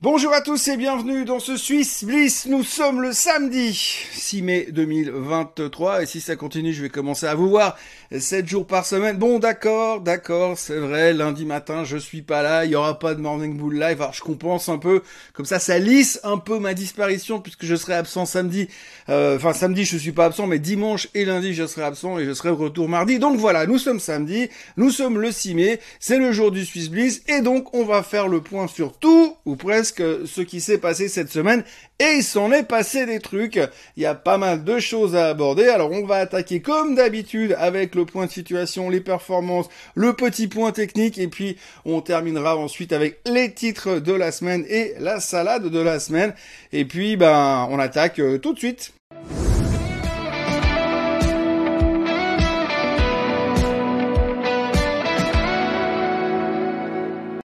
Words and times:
Bonjour 0.00 0.32
à 0.32 0.40
tous 0.40 0.68
et 0.68 0.76
bienvenue 0.76 1.24
dans 1.24 1.40
ce 1.40 1.56
Swiss 1.56 2.04
Bliss. 2.04 2.46
Nous 2.46 2.62
sommes 2.62 3.02
le 3.02 3.12
samedi 3.12 3.74
6 4.12 4.42
mai 4.42 4.68
2023 4.70 6.04
et 6.04 6.06
si 6.06 6.20
ça 6.20 6.36
continue, 6.36 6.72
je 6.72 6.82
vais 6.82 6.88
commencer 6.88 7.26
à 7.26 7.34
vous 7.34 7.48
voir 7.48 7.76
7 8.16 8.46
jours 8.46 8.64
par 8.64 8.86
semaine. 8.86 9.16
Bon, 9.16 9.40
d'accord, 9.40 10.00
d'accord, 10.00 10.56
c'est 10.56 10.78
vrai, 10.78 11.12
lundi 11.14 11.44
matin, 11.44 11.82
je 11.82 11.96
suis 11.96 12.22
pas 12.22 12.42
là, 12.42 12.64
il 12.64 12.70
y 12.70 12.76
aura 12.76 13.00
pas 13.00 13.16
de 13.16 13.20
Morning 13.20 13.56
Bull 13.56 13.76
Live. 13.76 14.00
Alors, 14.00 14.12
je 14.12 14.20
compense 14.20 14.68
un 14.68 14.78
peu, 14.78 15.02
comme 15.32 15.46
ça, 15.46 15.58
ça 15.58 15.80
lisse 15.80 16.20
un 16.22 16.38
peu 16.38 16.60
ma 16.60 16.74
disparition 16.74 17.40
puisque 17.40 17.64
je 17.64 17.74
serai 17.74 17.94
absent 17.94 18.24
samedi. 18.24 18.68
Euh, 19.08 19.34
enfin, 19.34 19.52
samedi, 19.52 19.84
je 19.84 19.98
suis 19.98 20.12
pas 20.12 20.26
absent, 20.26 20.46
mais 20.46 20.60
dimanche 20.60 21.08
et 21.14 21.24
lundi, 21.24 21.54
je 21.54 21.66
serai 21.66 21.82
absent 21.82 22.20
et 22.20 22.24
je 22.24 22.34
serai 22.34 22.50
de 22.50 22.54
retour 22.54 22.88
mardi. 22.88 23.18
Donc 23.18 23.36
voilà, 23.36 23.66
nous 23.66 23.78
sommes 23.78 23.98
samedi, 23.98 24.48
nous 24.76 24.90
sommes 24.90 25.18
le 25.18 25.32
6 25.32 25.56
mai, 25.56 25.80
c'est 25.98 26.18
le 26.18 26.30
jour 26.30 26.52
du 26.52 26.64
Swiss 26.64 26.88
Bliss 26.88 27.22
et 27.26 27.40
donc 27.40 27.74
on 27.74 27.84
va 27.84 28.04
faire 28.04 28.28
le 28.28 28.40
point 28.40 28.68
sur 28.68 28.96
tout 28.96 29.36
ou 29.44 29.56
presque 29.56 29.87
ce 29.96 30.40
qui 30.40 30.60
s'est 30.60 30.78
passé 30.78 31.08
cette 31.08 31.30
semaine 31.30 31.64
et 31.98 32.16
il 32.18 32.22
s'en 32.22 32.52
est 32.52 32.62
passé 32.62 33.06
des 33.06 33.20
trucs. 33.20 33.60
Il 33.96 34.02
y 34.02 34.06
a 34.06 34.14
pas 34.14 34.38
mal 34.38 34.64
de 34.64 34.78
choses 34.78 35.16
à 35.16 35.28
aborder. 35.28 35.68
Alors 35.68 35.90
on 35.90 36.06
va 36.06 36.16
attaquer 36.16 36.60
comme 36.60 36.94
d'habitude 36.94 37.56
avec 37.58 37.94
le 37.94 38.04
point 38.04 38.26
de 38.26 38.30
situation, 38.30 38.90
les 38.90 39.00
performances, 39.00 39.68
le 39.94 40.12
petit 40.12 40.48
point 40.48 40.72
technique 40.72 41.18
et 41.18 41.28
puis 41.28 41.56
on 41.84 42.00
terminera 42.00 42.56
ensuite 42.56 42.92
avec 42.92 43.20
les 43.26 43.52
titres 43.52 43.98
de 43.98 44.12
la 44.12 44.32
semaine 44.32 44.64
et 44.68 44.94
la 44.98 45.20
salade 45.20 45.68
de 45.68 45.80
la 45.80 46.00
semaine. 46.00 46.34
Et 46.72 46.84
puis 46.84 47.16
ben 47.16 47.66
on 47.70 47.78
attaque 47.78 48.18
euh, 48.18 48.38
tout 48.38 48.54
de 48.54 48.58
suite. 48.58 48.92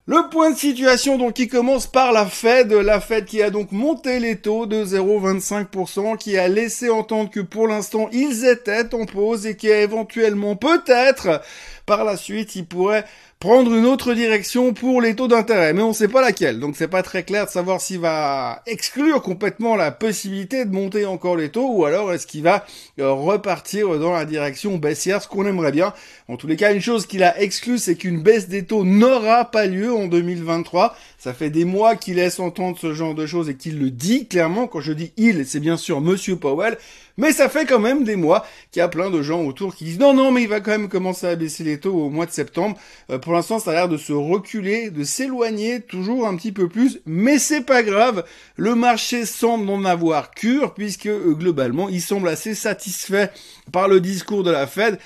Le 0.05 0.22
point 0.33 0.49
de 0.49 0.57
situation 0.57 1.19
donc 1.19 1.33
qui 1.33 1.47
commence 1.47 1.85
par 1.85 2.11
la 2.11 2.25
Fed, 2.25 2.71
la 2.73 2.99
Fed 2.99 3.25
qui 3.25 3.43
a 3.43 3.51
donc 3.51 3.71
monté 3.71 4.19
les 4.19 4.37
taux 4.37 4.65
de 4.65 4.83
0,25%, 4.83 6.17
qui 6.17 6.39
a 6.39 6.47
laissé 6.47 6.89
entendre 6.89 7.29
que 7.29 7.39
pour 7.39 7.67
l'instant 7.67 8.09
ils 8.11 8.43
étaient 8.43 8.95
en 8.95 9.05
pause 9.05 9.45
et 9.45 9.55
qui 9.55 9.71
a 9.71 9.81
éventuellement 9.81 10.55
peut-être 10.55 11.43
par 11.85 12.03
la 12.03 12.17
suite 12.17 12.55
ils 12.55 12.65
pourraient 12.65 13.05
prendre 13.43 13.73
une 13.73 13.85
autre 13.85 14.13
direction 14.13 14.73
pour 14.73 15.01
les 15.01 15.17
taux 15.17 15.27
d'intérêt, 15.27 15.73
mais 15.73 15.81
on 15.81 15.89
ne 15.89 15.93
sait 15.93 16.07
pas 16.07 16.21
laquelle. 16.21 16.61
Donc 16.61 16.77
c'est 16.77 16.87
pas 16.87 17.03
très 17.03 17.23
clair 17.23 17.45
de 17.45 17.51
savoir 17.51 17.81
s'il 17.81 17.99
va 17.99 18.61
exclure 18.65 19.21
complètement 19.21 19.75
la 19.75 19.91
possibilité 19.91 20.63
de 20.63 20.71
monter 20.71 21.05
encore 21.05 21.35
les 21.35 21.49
taux 21.49 21.69
ou 21.69 21.83
alors 21.83 22.13
est-ce 22.13 22.25
qu'il 22.25 22.43
va 22.43 22.65
euh, 23.01 23.11
repartir 23.11 23.99
dans 23.99 24.13
la 24.13 24.23
direction 24.23 24.77
baissière, 24.77 25.21
ce 25.21 25.27
qu'on 25.27 25.45
aimerait 25.45 25.73
bien. 25.73 25.93
En 26.29 26.37
tous 26.37 26.47
les 26.47 26.55
cas, 26.55 26.73
une 26.73 26.79
chose 26.79 27.05
qu'il 27.05 27.21
a 27.21 27.37
exclue, 27.41 27.79
c'est 27.79 27.95
qu'une 27.95 28.23
baisse 28.23 28.47
des 28.47 28.63
taux 28.63 28.85
n'aura 28.85 29.43
pas 29.43 29.65
lieu 29.65 29.93
en 29.93 30.07
2023. 30.23 30.95
Ça 31.17 31.33
fait 31.33 31.49
des 31.49 31.65
mois 31.65 31.95
qu'il 31.95 32.15
laisse 32.15 32.39
entendre 32.39 32.77
ce 32.79 32.93
genre 32.93 33.15
de 33.15 33.25
choses 33.25 33.49
et 33.49 33.55
qu'il 33.55 33.79
le 33.79 33.91
dit 33.91 34.27
clairement. 34.27 34.67
Quand 34.67 34.81
je 34.81 34.93
dis 34.93 35.11
il, 35.17 35.45
c'est 35.45 35.59
bien 35.59 35.77
sûr 35.77 36.01
Monsieur 36.01 36.35
Powell. 36.35 36.77
Mais 37.17 37.31
ça 37.31 37.47
fait 37.47 37.65
quand 37.65 37.79
même 37.79 38.03
des 38.03 38.15
mois 38.15 38.45
qu'il 38.71 38.79
y 38.79 38.83
a 38.83 38.87
plein 38.87 39.11
de 39.11 39.21
gens 39.21 39.43
autour 39.43 39.75
qui 39.75 39.83
disent 39.83 39.99
non, 39.99 40.13
non, 40.13 40.31
mais 40.31 40.41
il 40.41 40.47
va 40.47 40.61
quand 40.61 40.71
même 40.71 40.89
commencer 40.89 41.27
à 41.27 41.35
baisser 41.35 41.63
les 41.63 41.79
taux 41.79 41.93
au 41.93 42.09
mois 42.09 42.25
de 42.25 42.31
septembre. 42.31 42.75
Euh, 43.11 43.19
pour 43.19 43.33
l'instant, 43.33 43.59
ça 43.59 43.71
a 43.71 43.73
l'air 43.73 43.89
de 43.89 43.97
se 43.97 44.13
reculer, 44.13 44.89
de 44.89 45.03
s'éloigner 45.03 45.81
toujours 45.81 46.27
un 46.27 46.35
petit 46.35 46.51
peu 46.51 46.67
plus, 46.67 47.01
mais 47.05 47.37
c'est 47.37 47.61
pas 47.61 47.83
grave. 47.83 48.23
Le 48.55 48.73
marché 48.73 49.25
semble 49.25 49.69
en 49.69 49.85
avoir 49.85 50.31
cure 50.31 50.73
puisque 50.73 51.05
euh, 51.05 51.33
globalement, 51.33 51.87
il 51.89 52.01
semble 52.01 52.29
assez 52.29 52.55
satisfait 52.55 53.29
par 53.71 53.87
le 53.87 53.99
discours 53.99 54.43
de 54.43 54.51
la 54.51 54.65
Fed 54.65 54.97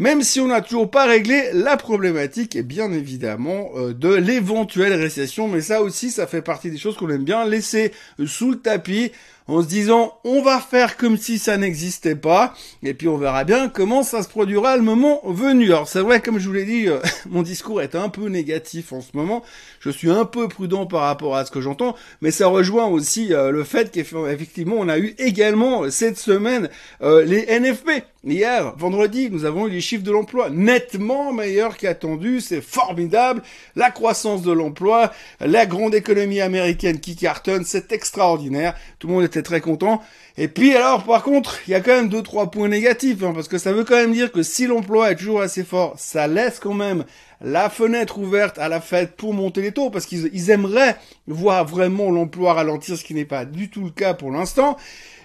même 0.00 0.22
si 0.22 0.40
on 0.40 0.46
n'a 0.46 0.62
toujours 0.62 0.90
pas 0.90 1.04
réglé 1.04 1.50
la 1.52 1.76
problématique, 1.76 2.56
et 2.56 2.62
bien 2.62 2.90
évidemment, 2.90 3.68
euh, 3.76 3.92
de 3.92 4.08
l'éventuelle 4.08 4.94
récession, 4.94 5.46
mais 5.46 5.60
ça 5.60 5.82
aussi, 5.82 6.10
ça 6.10 6.26
fait 6.26 6.40
partie 6.40 6.70
des 6.70 6.78
choses 6.78 6.96
qu'on 6.96 7.10
aime 7.10 7.22
bien 7.22 7.44
laisser 7.44 7.92
sous 8.24 8.52
le 8.52 8.56
tapis 8.56 9.12
en 9.50 9.62
se 9.62 9.66
disant 9.66 10.18
on 10.24 10.42
va 10.42 10.60
faire 10.60 10.96
comme 10.96 11.16
si 11.16 11.38
ça 11.38 11.56
n'existait 11.56 12.14
pas 12.14 12.54
et 12.82 12.94
puis 12.94 13.08
on 13.08 13.16
verra 13.16 13.44
bien 13.44 13.68
comment 13.68 14.02
ça 14.02 14.22
se 14.22 14.28
produira 14.28 14.76
le 14.76 14.82
moment 14.82 15.20
venu. 15.24 15.66
Alors 15.72 15.88
c'est 15.88 16.00
vrai 16.00 16.20
comme 16.20 16.38
je 16.38 16.46
vous 16.46 16.54
l'ai 16.54 16.64
dit 16.64 16.88
euh, 16.88 17.00
mon 17.28 17.42
discours 17.42 17.82
est 17.82 17.94
un 17.94 18.08
peu 18.08 18.28
négatif 18.28 18.92
en 18.92 19.00
ce 19.00 19.10
moment. 19.14 19.42
Je 19.80 19.90
suis 19.90 20.10
un 20.10 20.24
peu 20.24 20.48
prudent 20.48 20.86
par 20.86 21.02
rapport 21.02 21.36
à 21.36 21.44
ce 21.44 21.50
que 21.50 21.60
j'entends 21.60 21.96
mais 22.20 22.30
ça 22.30 22.46
rejoint 22.46 22.86
aussi 22.86 23.34
euh, 23.34 23.50
le 23.50 23.64
fait 23.64 23.90
qu'effectivement 23.90 24.76
on 24.78 24.88
a 24.88 24.98
eu 24.98 25.14
également 25.18 25.84
euh, 25.84 25.90
cette 25.90 26.18
semaine 26.18 26.68
les 27.00 27.46
NFP. 27.46 28.04
Hier, 28.22 28.74
vendredi, 28.76 29.30
nous 29.30 29.46
avons 29.46 29.66
eu 29.66 29.70
les 29.70 29.80
chiffres 29.80 30.04
de 30.04 30.10
l'emploi 30.10 30.50
nettement 30.50 31.32
meilleurs 31.32 31.78
qu'attendus, 31.78 32.42
c'est 32.42 32.60
formidable. 32.60 33.42
La 33.76 33.90
croissance 33.90 34.42
de 34.42 34.52
l'emploi, 34.52 35.10
la 35.40 35.64
grande 35.64 35.94
économie 35.94 36.42
américaine 36.42 37.00
qui 37.00 37.16
cartonne, 37.16 37.64
c'est 37.64 37.92
extraordinaire. 37.92 38.74
Tout 38.98 39.06
le 39.06 39.14
monde 39.14 39.24
était 39.24 39.39
très 39.42 39.60
content. 39.60 40.02
Et 40.36 40.48
puis 40.48 40.74
alors, 40.74 41.04
par 41.04 41.22
contre, 41.22 41.58
il 41.66 41.72
y 41.72 41.74
a 41.74 41.80
quand 41.80 41.94
même 41.94 42.08
deux 42.08 42.22
trois 42.22 42.50
points 42.50 42.68
négatifs, 42.68 43.22
hein, 43.22 43.32
parce 43.34 43.48
que 43.48 43.58
ça 43.58 43.72
veut 43.72 43.84
quand 43.84 43.96
même 43.96 44.12
dire 44.12 44.32
que 44.32 44.42
si 44.42 44.66
l'emploi 44.66 45.10
est 45.10 45.16
toujours 45.16 45.42
assez 45.42 45.64
fort, 45.64 45.94
ça 45.98 46.26
laisse 46.26 46.58
quand 46.58 46.74
même 46.74 47.04
la 47.42 47.70
fenêtre 47.70 48.18
ouverte 48.18 48.58
à 48.58 48.68
la 48.68 48.80
fête 48.80 49.16
pour 49.16 49.32
monter 49.32 49.62
les 49.62 49.72
taux, 49.72 49.90
parce 49.90 50.06
qu'ils 50.06 50.50
aimeraient 50.50 50.96
voir 51.26 51.64
vraiment 51.66 52.10
l'emploi 52.10 52.54
ralentir, 52.54 52.96
ce 52.96 53.04
qui 53.04 53.14
n'est 53.14 53.24
pas 53.24 53.44
du 53.44 53.70
tout 53.70 53.84
le 53.84 53.90
cas 53.90 54.14
pour 54.14 54.30
l'instant. 54.30 54.76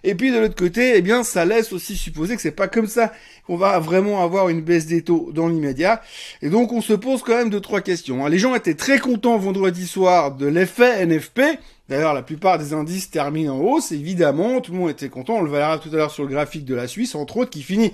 Et 0.06 0.14
puis 0.14 0.32
de 0.32 0.38
l'autre 0.38 0.56
côté, 0.56 0.94
eh 0.96 1.02
bien, 1.02 1.24
ça 1.24 1.46
laisse 1.46 1.74
aussi 1.74 1.98
supposer 1.98 2.36
que 2.36 2.42
c'est 2.42 2.52
pas 2.52 2.68
comme 2.68 2.86
ça 2.86 3.12
qu'on 3.48 3.58
va 3.58 3.80
vraiment 3.80 4.24
avoir 4.24 4.50
une 4.50 4.62
baisse 4.62 4.86
des 4.86 5.02
taux 5.02 5.32
dans 5.34 5.48
l'immédiat. 5.48 6.02
Et 6.44 6.50
donc 6.50 6.72
on 6.72 6.82
se 6.82 6.94
pose 6.94 7.24
quand 7.24 7.36
même 7.36 7.50
deux 7.50 7.60
trois 7.60 7.82
questions. 7.82 8.24
Hein. 8.24 8.30
Les 8.30 8.38
gens 8.38 8.54
étaient 8.54 8.76
très 8.76 9.00
contents 9.00 9.38
vendredi 9.38 9.88
soir 9.88 10.32
de 10.36 10.46
l'effet 10.46 11.06
NFP. 11.06 11.42
D'ailleurs, 11.90 12.14
la 12.14 12.24
plupart 12.24 12.58
des 12.58 12.74
indices 12.74 13.12
terminent 13.12 13.56
en 13.56 13.60
hausse, 13.60 13.92
évidemment. 13.92 14.60
Tout 14.62 14.72
le 14.72 14.80
monde 14.80 14.90
était 14.90 15.10
content. 15.10 15.36
On 15.36 15.42
le 15.44 15.52
verra 15.52 15.78
tout 15.78 15.90
à 15.94 15.98
l'heure 15.98 16.12
sur 16.12 16.24
le 16.24 16.30
graphique 16.30 16.66
de 16.66 16.76
la 16.76 16.88
Suisse, 16.88 17.16
entre 17.16 17.38
autres, 17.38 17.52
qui 17.52 17.62
finit 17.62 17.92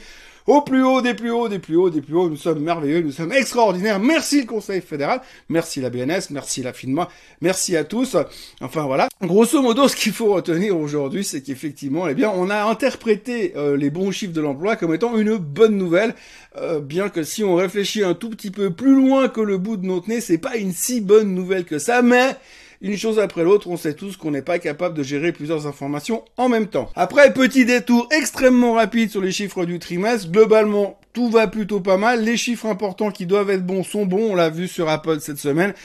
au 0.47 0.61
plus 0.61 0.83
haut, 0.83 1.01
des 1.01 1.13
plus 1.13 1.31
hauts, 1.31 1.49
des 1.49 1.59
plus 1.59 1.75
hauts, 1.75 1.89
des 1.89 2.01
plus 2.01 2.15
hauts. 2.15 2.29
Nous 2.29 2.37
sommes 2.37 2.59
merveilleux, 2.59 3.01
nous 3.01 3.11
sommes 3.11 3.31
extraordinaires. 3.31 3.99
Merci 3.99 4.41
le 4.41 4.47
Conseil 4.47 4.81
fédéral, 4.81 5.21
merci 5.49 5.81
la 5.81 5.89
BNS, 5.89 6.31
merci 6.31 6.63
la 6.63 6.73
FINMA, 6.73 7.09
merci 7.41 7.75
à 7.75 7.83
tous. 7.83 8.15
Enfin 8.59 8.83
voilà. 8.85 9.07
Grosso 9.21 9.61
modo, 9.61 9.87
ce 9.87 9.95
qu'il 9.95 10.13
faut 10.13 10.33
retenir 10.33 10.77
aujourd'hui, 10.77 11.23
c'est 11.23 11.41
qu'effectivement, 11.41 12.07
eh 12.07 12.15
bien, 12.15 12.31
on 12.33 12.49
a 12.49 12.63
interprété 12.63 13.53
euh, 13.55 13.77
les 13.77 13.89
bons 13.89 14.11
chiffres 14.11 14.33
de 14.33 14.41
l'emploi 14.41 14.75
comme 14.75 14.93
étant 14.93 15.17
une 15.17 15.37
bonne 15.37 15.77
nouvelle, 15.77 16.15
euh, 16.57 16.79
bien 16.79 17.09
que 17.09 17.23
si 17.23 17.43
on 17.43 17.55
réfléchit 17.55 18.03
un 18.03 18.13
tout 18.13 18.29
petit 18.29 18.51
peu 18.51 18.71
plus 18.71 18.95
loin 18.95 19.29
que 19.29 19.41
le 19.41 19.57
bout 19.57 19.77
de 19.77 19.85
notre 19.85 20.09
nez, 20.09 20.21
c'est 20.21 20.37
pas 20.37 20.57
une 20.57 20.71
si 20.71 21.01
bonne 21.01 21.35
nouvelle 21.35 21.65
que 21.65 21.77
ça, 21.77 22.01
mais 22.01 22.35
une 22.81 22.97
chose 22.97 23.19
après 23.19 23.43
l'autre, 23.43 23.69
on 23.69 23.77
sait 23.77 23.93
tous 23.93 24.17
qu'on 24.17 24.31
n'est 24.31 24.41
pas 24.41 24.57
capable 24.57 24.97
de 24.97 25.03
gérer 25.03 25.31
plusieurs 25.31 25.67
informations 25.67 26.25
en 26.37 26.49
même 26.49 26.65
temps. 26.65 26.89
Après, 26.95 27.31
petit 27.31 27.63
détour 27.63 28.09
extrêmement 28.11 28.73
rapide 28.73 29.11
sur 29.11 29.21
les 29.21 29.31
chiffres 29.31 29.65
du 29.65 29.77
trimestre, 29.77 30.31
globalement, 30.31 30.99
tout 31.13 31.29
va 31.29 31.47
plutôt 31.47 31.79
pas 31.79 31.97
mal. 31.97 32.23
Les 32.23 32.37
chiffres 32.37 32.65
importants 32.65 33.11
qui 33.11 33.27
doivent 33.27 33.51
être 33.51 33.65
bons 33.65 33.83
sont 33.83 34.07
bons, 34.07 34.31
on 34.31 34.35
l'a 34.35 34.49
vu 34.49 34.67
sur 34.67 34.89
Apple 34.89 35.19
cette 35.21 35.37
semaine. 35.37 35.75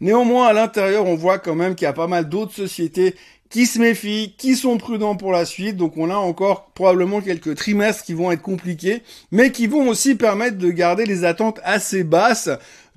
Néanmoins, 0.00 0.48
à 0.48 0.52
l'intérieur, 0.52 1.06
on 1.06 1.14
voit 1.14 1.38
quand 1.38 1.54
même 1.54 1.76
qu'il 1.76 1.84
y 1.84 1.88
a 1.88 1.92
pas 1.92 2.08
mal 2.08 2.28
d'autres 2.28 2.54
sociétés 2.54 3.14
qui 3.50 3.66
se 3.66 3.78
méfient, 3.78 4.34
qui 4.38 4.56
sont 4.56 4.78
prudents 4.78 5.16
pour 5.16 5.32
la 5.32 5.44
suite. 5.44 5.76
Donc 5.76 5.96
on 5.96 6.08
a 6.08 6.14
encore 6.14 6.70
probablement 6.74 7.20
quelques 7.20 7.56
trimestres 7.56 8.04
qui 8.04 8.14
vont 8.14 8.30
être 8.30 8.42
compliqués, 8.42 9.02
mais 9.30 9.52
qui 9.52 9.66
vont 9.66 9.88
aussi 9.88 10.14
permettre 10.14 10.56
de 10.56 10.70
garder 10.70 11.04
les 11.04 11.24
attentes 11.24 11.60
assez 11.64 12.02
basses 12.04 12.48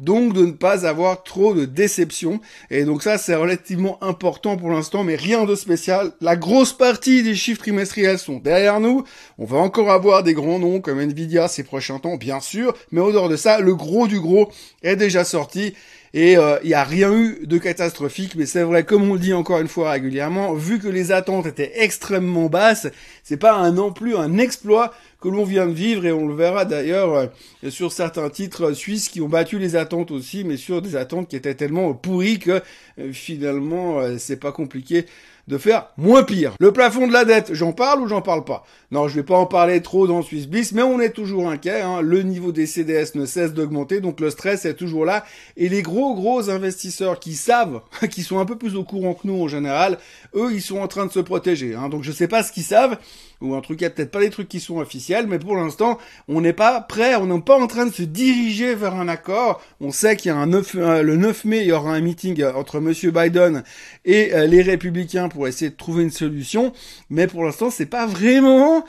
donc 0.04 0.34
de 0.34 0.46
ne 0.46 0.52
pas 0.52 0.86
avoir 0.86 1.24
trop 1.24 1.54
de 1.54 1.66
déceptions. 1.66 2.40
Et 2.70 2.84
donc 2.84 3.04
ça, 3.04 3.18
c'est 3.18 3.36
relativement 3.36 4.04
important 4.04 4.58
pour 4.58 4.70
l'instant, 4.70 5.04
mais 5.04 5.16
rien 5.16 5.46
de 5.46 5.56
spécial. 5.56 6.12
La 6.22 6.36
grosse 6.36 6.74
partie 6.74 7.24
des 7.24 7.36
chiffres 7.36 7.62
trimestriels 7.62 8.20
sont 8.20 8.38
derrière 8.38 8.80
nous. 8.80 9.04
On 9.38 9.46
va 9.46 9.58
encore 9.58 9.92
avoir 9.92 10.24
des 10.24 10.34
grands 10.34 10.60
noms 10.60 10.82
comme 10.82 11.00
Nvidia 11.00 11.48
ces 11.48 11.64
prochains 11.64 12.00
temps, 12.00 12.18
bien 12.18 12.40
sûr, 12.40 12.74
mais 12.92 13.02
au 13.02 13.12
dehors 13.12 13.30
de 13.30 13.38
ça, 13.38 13.60
le 13.60 13.76
gros 13.76 14.08
du 14.08 14.20
gros 14.20 14.50
est 14.82 14.96
déjà 14.96 15.24
sorti. 15.24 15.74
Et 16.16 16.34
il 16.34 16.38
euh, 16.38 16.60
n'y 16.64 16.76
a 16.76 16.84
rien 16.84 17.12
eu 17.12 17.48
de 17.48 17.58
catastrophique, 17.58 18.36
mais 18.36 18.46
c'est 18.46 18.62
vrai, 18.62 18.84
comme 18.84 19.10
on 19.10 19.14
le 19.14 19.20
dit 19.20 19.34
encore 19.34 19.60
une 19.60 19.68
fois 19.68 19.92
régulièrement, 19.92 20.54
vu 20.54 20.78
que 20.78 20.88
les 20.88 21.12
attentes 21.12 21.48
étaient 21.48 21.72
extrêmement 21.76 22.50
basses, 22.50 22.88
c'est 23.24 23.38
pas 23.38 23.56
un 23.56 23.72
non 23.72 23.92
plus 23.92 24.16
un 24.16 24.38
exploit 24.38 24.94
que 25.24 25.30
l'on 25.30 25.46
vient 25.46 25.68
de 25.68 25.72
vivre 25.72 26.06
et 26.06 26.12
on 26.12 26.28
le 26.28 26.36
verra 26.36 26.66
d'ailleurs 26.66 27.14
euh, 27.14 27.70
sur 27.70 27.94
certains 27.94 28.30
titres 28.30 28.74
suisses 28.74 29.08
qui 29.08 29.22
ont 29.22 29.30
battu 29.30 29.58
les 29.58 29.78
attentes 29.78 30.12
aussi, 30.12 30.44
mais 30.44 30.58
sur 30.58 30.82
des 30.82 30.98
attentes 30.98 31.30
qui 31.30 31.38
étaient 31.38 31.56
tellement 31.56 31.94
pourries 31.94 32.40
que 32.40 32.62
euh, 33.00 33.14
finalement 33.14 34.00
euh, 34.00 34.18
c'est 34.18 34.36
pas 34.36 34.52
compliqué 34.52 35.06
de 35.48 35.58
faire 35.58 35.88
moins 35.98 36.24
pire. 36.24 36.54
Le 36.60 36.72
plafond 36.72 37.08
de 37.08 37.14
la 37.14 37.26
dette, 37.26 37.54
j'en 37.54 37.74
parle 37.74 38.02
ou 38.02 38.08
j'en 38.08 38.22
parle 38.22 38.46
pas? 38.46 38.66
Non, 38.92 39.08
je 39.08 39.16
vais 39.16 39.24
pas 39.24 39.38
en 39.38 39.46
parler 39.46 39.82
trop 39.82 40.08
dans 40.08 40.22
Swiss 40.22 40.48
Bliss, 40.48 40.72
mais 40.72 40.84
on 40.84 41.00
est 41.00 41.10
toujours 41.10 41.50
inquiet. 41.50 41.82
Hein. 41.82 42.02
Le 42.02 42.22
niveau 42.22 42.52
des 42.52 42.66
CDS 42.66 43.16
ne 43.16 43.26
cesse 43.26 43.54
d'augmenter, 43.54 44.00
donc 44.00 44.20
le 44.20 44.30
stress 44.30 44.66
est 44.66 44.76
toujours 44.76 45.06
là. 45.06 45.26
Et 45.58 45.68
les 45.68 45.82
gros 45.82 46.16
gros 46.16 46.50
investisseurs 46.50 47.20
qui 47.20 47.34
savent, 47.34 47.82
qui 48.12 48.24
sont 48.24 48.40
un 48.40 48.46
peu 48.46 48.58
plus 48.58 48.76
au 48.76 48.84
courant 48.84 49.14
que 49.14 49.28
nous 49.28 49.42
en 49.42 49.48
général, 49.48 49.98
eux, 50.36 50.54
ils 50.54 50.62
sont 50.62 50.80
en 50.80 50.88
train 50.88 51.06
de 51.06 51.12
se 51.12 51.20
protéger. 51.20 51.76
Hein. 51.76 51.90
Donc 51.90 52.04
je 52.04 52.12
sais 52.12 52.28
pas 52.28 52.44
ce 52.44 52.52
qu'ils 52.52 52.64
savent. 52.64 52.98
Ou 53.44 53.54
un 53.56 53.62
truc, 53.62 53.82
il 53.82 53.90
peut-être 53.92 54.10
pas 54.10 54.22
des 54.22 54.30
trucs 54.30 54.50
qui 54.50 54.60
sont 54.60 54.78
officiels, 54.78 55.28
mais 55.28 55.38
pour 55.38 55.56
l'instant, 55.56 56.00
on 56.28 56.42
n'est 56.42 56.54
pas 56.54 56.82
prêt, 56.82 57.16
on 57.16 57.28
n'est 57.28 57.42
pas 57.42 57.60
en 57.60 57.68
train 57.68 57.86
de 57.86 57.94
se 57.94 58.02
diriger 58.02 58.74
vers 58.74 58.96
un 58.96 59.08
accord. 59.08 59.62
On 59.82 59.92
sait 59.92 60.16
qu'il 60.16 60.30
y 60.30 60.32
a 60.32 60.38
un 60.38 60.48
9, 60.48 60.74
le 60.74 61.16
9 61.16 61.46
mai, 61.46 61.60
il 61.60 61.68
y 61.68 61.72
aura 61.72 61.94
un 61.94 62.02
meeting 62.02 62.44
entre 62.56 62.80
Monsieur 62.80 63.12
Biden 63.12 63.64
et 64.06 64.32
les 64.48 64.62
républicains 64.62 65.30
pour 65.30 65.48
essayer 65.48 65.70
de 65.70 65.76
trouver 65.76 66.04
une 66.04 66.12
solution, 66.12 66.74
mais 67.10 67.28
pour 67.28 67.44
l'instant, 67.44 67.70
c'est 67.70 67.86
pas 67.86 68.08
vraiment 68.08 68.86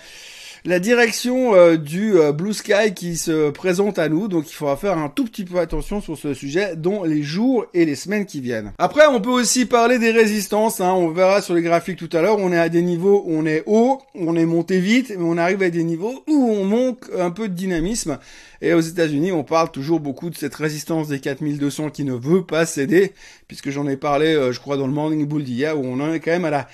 la 0.67 0.79
direction 0.79 1.55
euh, 1.55 1.77
du 1.77 2.17
euh, 2.17 2.33
Blue 2.33 2.55
Sky 2.55 2.95
qui 2.95 3.19
se 3.19 3.51
présente 3.51 3.99
à 3.99 4.09
nous, 4.09 4.29
donc 4.29 4.51
il 4.51 4.55
faudra 4.55 4.79
faire 4.79 4.97
un 4.97 5.11
tout 5.11 5.27
petit 5.27 5.45
peu 5.45 5.59
attention 5.59 6.01
sur 6.01 6.17
ce 6.17 6.33
sujet 6.33 6.75
dans 6.75 7.05
les 7.05 7.23
jours 7.23 7.67
et 7.75 7.85
les 7.85 7.95
semaines 7.95 8.25
qui 8.25 8.41
viennent. 8.41 8.73
Après, 8.79 9.07
on 9.07 9.21
peut 9.21 9.31
aussi 9.31 9.67
parler 9.67 9.99
des 9.99 10.11
résistances, 10.11 10.81
hein. 10.81 10.95
on 10.95 11.09
verra 11.09 11.43
sur 11.43 11.55
les 11.55 11.61
graphiques 11.61 11.99
tout 11.99 12.09
à 12.17 12.23
l'heure, 12.23 12.39
on 12.39 12.51
est 12.51 12.59
à 12.59 12.71
des 12.71 12.81
niveaux 12.81 13.23
où 13.27 13.37
on 13.37 13.45
est 13.45 13.63
haut, 13.67 14.01
on 14.15 14.37
est 14.37 14.47
monté 14.47 14.81
vite, 14.81 15.11
mais 15.11 15.25
on 15.25 15.37
arrive 15.37 15.63
à 15.63 15.69
des 15.69 15.85
niveaux 15.85 16.25
où 16.29 16.51
on 16.51 16.65
manque 16.65 17.05
un 17.19 17.31
peu 17.31 17.49
de 17.49 17.55
dynamisme. 17.55 18.19
Et 18.63 18.73
aux 18.73 18.81
États-Unis, 18.81 19.33
on 19.33 19.45
parle 19.45 19.71
toujours 19.71 20.01
beaucoup 20.01 20.31
de 20.31 20.37
cette 20.37 20.55
résistance 20.55 21.09
des 21.09 21.21
4200 21.21 21.91
qui 21.91 22.05
ne 22.05 22.15
veut 22.15 22.43
pas 22.43 22.65
céder, 22.65 23.13
puisque 23.49 23.69
j'en 23.69 23.87
ai 23.87 23.99
parlé, 23.99 24.35
euh, 24.35 24.53
je 24.53 24.61
crois, 24.61 24.79
dans 24.79 24.87
le 24.87 24.95
Morning 24.95 25.27
Bull 25.27 25.45
d'hier, 25.45 25.79
où 25.79 25.85
on 25.85 26.01
en 26.01 26.11
est 26.11 26.21
quand 26.21 26.31
même 26.31 26.47
à 26.47 26.51
la 26.51 26.69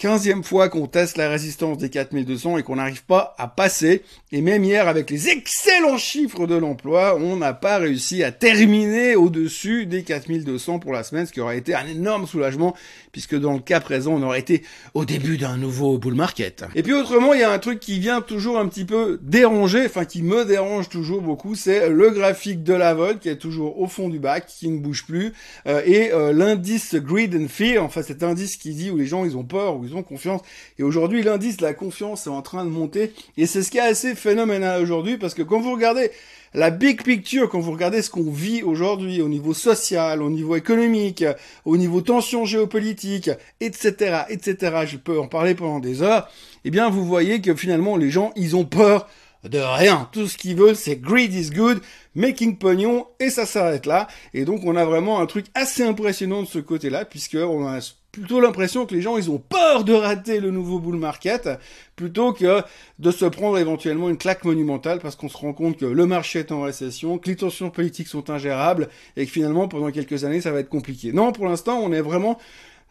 15e 0.00 0.44
fois 0.44 0.68
qu'on 0.68 0.86
teste 0.86 1.16
la 1.16 1.28
résistance 1.28 1.76
des 1.76 1.90
4200 1.90 2.58
et 2.58 2.62
qu'on 2.62 2.76
n'arrive 2.76 3.02
pas 3.04 3.34
à 3.36 3.48
passer. 3.48 4.04
Et 4.30 4.42
même 4.42 4.62
hier, 4.62 4.86
avec 4.86 5.10
les 5.10 5.28
excellents 5.28 5.98
chiffres 5.98 6.46
de 6.46 6.54
l'emploi, 6.54 7.16
on 7.16 7.34
n'a 7.34 7.52
pas 7.52 7.78
réussi 7.78 8.22
à 8.22 8.30
terminer 8.30 9.16
au-dessus 9.16 9.86
des 9.86 10.04
4200 10.04 10.78
pour 10.78 10.92
la 10.92 11.02
semaine, 11.02 11.26
ce 11.26 11.32
qui 11.32 11.40
aurait 11.40 11.58
été 11.58 11.74
un 11.74 11.84
énorme 11.88 12.28
soulagement, 12.28 12.76
puisque 13.10 13.36
dans 13.36 13.54
le 13.54 13.58
cas 13.58 13.80
présent, 13.80 14.12
on 14.14 14.22
aurait 14.22 14.38
été 14.38 14.62
au 14.94 15.04
début 15.04 15.36
d'un 15.36 15.56
nouveau 15.56 15.98
bull 15.98 16.14
market. 16.14 16.64
Et 16.76 16.84
puis 16.84 16.92
autrement, 16.92 17.34
il 17.34 17.40
y 17.40 17.44
a 17.44 17.50
un 17.50 17.58
truc 17.58 17.80
qui 17.80 17.98
vient 17.98 18.20
toujours 18.20 18.56
un 18.58 18.68
petit 18.68 18.84
peu 18.84 19.18
déranger, 19.22 19.84
enfin 19.86 20.04
qui 20.04 20.22
me 20.22 20.44
dérange 20.44 20.88
toujours 20.88 21.22
beaucoup, 21.22 21.56
c'est 21.56 21.88
le 21.88 22.10
graphique 22.10 22.62
de 22.62 22.74
la 22.74 22.94
vol 22.94 23.18
qui 23.18 23.28
est 23.28 23.36
toujours 23.36 23.80
au 23.80 23.88
fond 23.88 24.08
du 24.08 24.20
bac, 24.20 24.46
qui 24.46 24.68
ne 24.68 24.78
bouge 24.78 25.04
plus, 25.06 25.32
euh, 25.66 25.82
et 25.84 26.12
euh, 26.12 26.32
l'indice 26.32 26.94
Greed 26.94 27.34
and 27.34 27.48
Fear, 27.48 27.82
enfin 27.82 28.02
cet 28.02 28.22
indice 28.22 28.56
qui 28.56 28.74
dit 28.74 28.92
où 28.92 28.96
les 28.96 29.06
gens 29.06 29.24
ils 29.24 29.36
ont 29.36 29.44
peur, 29.44 29.76
ils 29.88 29.96
ont 29.96 30.02
confiance. 30.02 30.40
Et 30.78 30.82
aujourd'hui, 30.82 31.22
l'indice 31.22 31.56
de 31.56 31.62
la 31.62 31.74
confiance 31.74 32.26
est 32.26 32.30
en 32.30 32.42
train 32.42 32.64
de 32.64 32.70
monter. 32.70 33.12
Et 33.36 33.46
c'est 33.46 33.62
ce 33.62 33.70
qui 33.70 33.78
est 33.78 33.82
assez 33.82 34.14
phénoménal 34.14 34.82
aujourd'hui 34.82 35.18
parce 35.18 35.34
que 35.34 35.42
quand 35.42 35.60
vous 35.60 35.72
regardez 35.72 36.10
la 36.54 36.70
big 36.70 37.02
picture, 37.02 37.48
quand 37.48 37.60
vous 37.60 37.72
regardez 37.72 38.02
ce 38.02 38.10
qu'on 38.10 38.30
vit 38.30 38.62
aujourd'hui 38.62 39.20
au 39.20 39.28
niveau 39.28 39.54
social, 39.54 40.22
au 40.22 40.30
niveau 40.30 40.56
économique, 40.56 41.24
au 41.64 41.76
niveau 41.76 42.00
tension 42.00 42.44
géopolitique, 42.44 43.30
etc., 43.60 44.22
etc., 44.30 44.56
je 44.86 44.96
peux 44.96 45.18
en 45.18 45.28
parler 45.28 45.54
pendant 45.54 45.78
des 45.78 46.02
heures, 46.02 46.30
eh 46.64 46.70
bien, 46.70 46.88
vous 46.88 47.04
voyez 47.04 47.40
que 47.40 47.54
finalement, 47.54 47.96
les 47.96 48.10
gens, 48.10 48.32
ils 48.36 48.56
ont 48.56 48.64
peur 48.64 49.08
de 49.48 49.58
rien. 49.58 50.08
Tout 50.12 50.28
ce 50.28 50.36
qu'ils 50.36 50.56
veulent, 50.56 50.76
c'est 50.76 50.96
greed 50.96 51.32
is 51.32 51.50
good, 51.50 51.80
making 52.14 52.58
pognon, 52.58 53.06
et 53.20 53.30
ça 53.30 53.46
s'arrête 53.46 53.86
là. 53.86 54.08
Et 54.34 54.44
donc, 54.44 54.60
on 54.64 54.76
a 54.76 54.84
vraiment 54.84 55.20
un 55.20 55.26
truc 55.26 55.46
assez 55.54 55.82
impressionnant 55.82 56.42
de 56.42 56.48
ce 56.48 56.58
côté-là, 56.58 57.04
puisque 57.04 57.36
on 57.40 57.66
a 57.66 57.80
plutôt 58.10 58.40
l'impression 58.40 58.86
que 58.86 58.94
les 58.94 59.02
gens, 59.02 59.16
ils 59.16 59.30
ont 59.30 59.38
peur 59.38 59.84
de 59.84 59.92
rater 59.92 60.40
le 60.40 60.50
nouveau 60.50 60.78
bull 60.78 60.96
market, 60.96 61.48
plutôt 61.94 62.32
que 62.32 62.62
de 62.98 63.10
se 63.10 63.24
prendre 63.24 63.58
éventuellement 63.58 64.08
une 64.08 64.16
claque 64.16 64.44
monumentale, 64.44 64.98
parce 64.98 65.14
qu'on 65.14 65.28
se 65.28 65.36
rend 65.36 65.52
compte 65.52 65.76
que 65.76 65.86
le 65.86 66.06
marché 66.06 66.40
est 66.40 66.52
en 66.52 66.62
récession, 66.62 67.18
que 67.18 67.28
les 67.28 67.36
tensions 67.36 67.70
politiques 67.70 68.08
sont 68.08 68.30
ingérables, 68.30 68.88
et 69.16 69.26
que 69.26 69.30
finalement, 69.30 69.68
pendant 69.68 69.90
quelques 69.90 70.24
années, 70.24 70.40
ça 70.40 70.50
va 70.50 70.60
être 70.60 70.68
compliqué. 70.68 71.12
Non, 71.12 71.32
pour 71.32 71.46
l'instant, 71.46 71.78
on 71.78 71.92
est 71.92 72.00
vraiment 72.00 72.38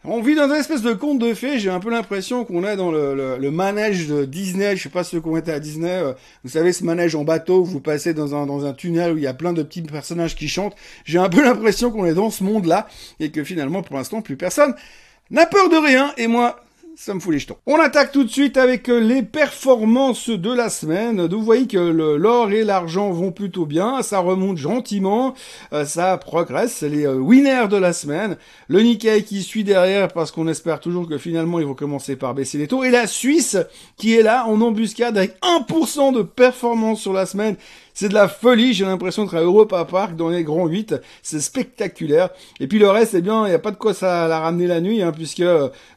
on 0.04 0.22
vit 0.22 0.34
dans 0.34 0.46
une 0.46 0.54
espèce 0.54 0.82
de 0.82 0.92
conte 0.92 1.18
de 1.18 1.34
fées. 1.34 1.58
J'ai 1.58 1.70
un 1.70 1.80
peu 1.80 1.90
l'impression 1.90 2.44
qu'on 2.44 2.64
est 2.64 2.76
dans 2.76 2.90
le, 2.92 3.36
le, 3.36 3.50
manège 3.50 4.06
de 4.06 4.24
Disney. 4.24 4.76
Je 4.76 4.82
sais 4.84 4.88
pas 4.88 5.04
ceux 5.04 5.20
qui 5.20 5.28
ont 5.28 5.36
été 5.36 5.50
à 5.52 5.58
Disney. 5.58 5.90
Euh, 5.90 6.12
vous 6.44 6.50
savez, 6.50 6.72
ce 6.72 6.84
manège 6.84 7.14
en 7.14 7.24
bateau, 7.24 7.64
vous 7.64 7.80
passez 7.80 8.14
dans 8.14 8.34
un, 8.34 8.46
dans 8.46 8.64
un 8.64 8.72
tunnel 8.72 9.12
où 9.12 9.16
il 9.16 9.24
y 9.24 9.26
a 9.26 9.34
plein 9.34 9.52
de 9.52 9.62
petits 9.62 9.82
personnages 9.82 10.36
qui 10.36 10.48
chantent. 10.48 10.76
J'ai 11.04 11.18
un 11.18 11.28
peu 11.28 11.42
l'impression 11.44 11.90
qu'on 11.90 12.06
est 12.06 12.14
dans 12.14 12.30
ce 12.30 12.44
monde-là 12.44 12.86
et 13.18 13.30
que 13.30 13.42
finalement, 13.42 13.82
pour 13.82 13.96
l'instant, 13.96 14.22
plus 14.22 14.36
personne 14.36 14.74
n'a 15.30 15.46
peur 15.46 15.68
de 15.68 15.76
rien, 15.76 16.14
et 16.16 16.26
moi, 16.26 16.60
ça 17.00 17.14
me 17.14 17.20
fout 17.20 17.32
les 17.32 17.38
jetons. 17.38 17.56
On 17.64 17.78
attaque 17.78 18.10
tout 18.10 18.24
de 18.24 18.28
suite 18.28 18.56
avec 18.56 18.88
euh, 18.88 18.98
les 18.98 19.22
performances 19.22 20.30
de 20.30 20.52
la 20.52 20.68
semaine. 20.68 21.28
Vous 21.28 21.44
voyez 21.44 21.68
que 21.68 21.78
l'or 21.78 22.50
et 22.50 22.64
l'argent 22.64 23.12
vont 23.12 23.30
plutôt 23.30 23.66
bien, 23.66 24.02
ça 24.02 24.18
remonte 24.18 24.56
gentiment, 24.56 25.32
euh, 25.72 25.84
ça 25.84 26.18
progresse, 26.18 26.82
les 26.82 27.06
euh, 27.06 27.14
winners 27.14 27.68
de 27.70 27.76
la 27.76 27.92
semaine. 27.92 28.36
Le 28.66 28.80
Nikkei 28.80 29.22
qui 29.22 29.44
suit 29.44 29.62
derrière 29.62 30.08
parce 30.08 30.32
qu'on 30.32 30.48
espère 30.48 30.80
toujours 30.80 31.08
que 31.08 31.18
finalement 31.18 31.60
ils 31.60 31.66
vont 31.66 31.74
commencer 31.74 32.16
par 32.16 32.34
baisser 32.34 32.58
les 32.58 32.66
taux. 32.66 32.82
Et 32.82 32.90
la 32.90 33.06
Suisse 33.06 33.56
qui 33.96 34.16
est 34.16 34.22
là 34.22 34.46
en 34.48 34.60
embuscade 34.60 35.16
avec 35.16 35.36
1% 35.40 36.12
de 36.12 36.22
performance 36.22 37.00
sur 37.00 37.12
la 37.12 37.26
semaine. 37.26 37.54
C'est 38.00 38.08
de 38.08 38.14
la 38.14 38.28
folie, 38.28 38.74
j'ai 38.74 38.84
l'impression 38.84 39.24
d'être 39.24 39.34
à 39.34 39.40
Europa 39.40 39.84
Park 39.84 40.14
dans 40.14 40.28
les 40.28 40.44
grands 40.44 40.68
8, 40.68 40.94
c'est 41.20 41.40
spectaculaire. 41.40 42.28
Et 42.60 42.68
puis 42.68 42.78
le 42.78 42.88
reste, 42.88 43.14
eh 43.14 43.20
bien, 43.20 43.44
il 43.44 43.48
n'y 43.48 43.56
a 43.56 43.58
pas 43.58 43.72
de 43.72 43.76
quoi 43.76 43.92
ça 43.92 44.28
la 44.28 44.38
ramener 44.38 44.68
la 44.68 44.80
nuit, 44.80 45.02
hein, 45.02 45.10
puisque 45.10 45.42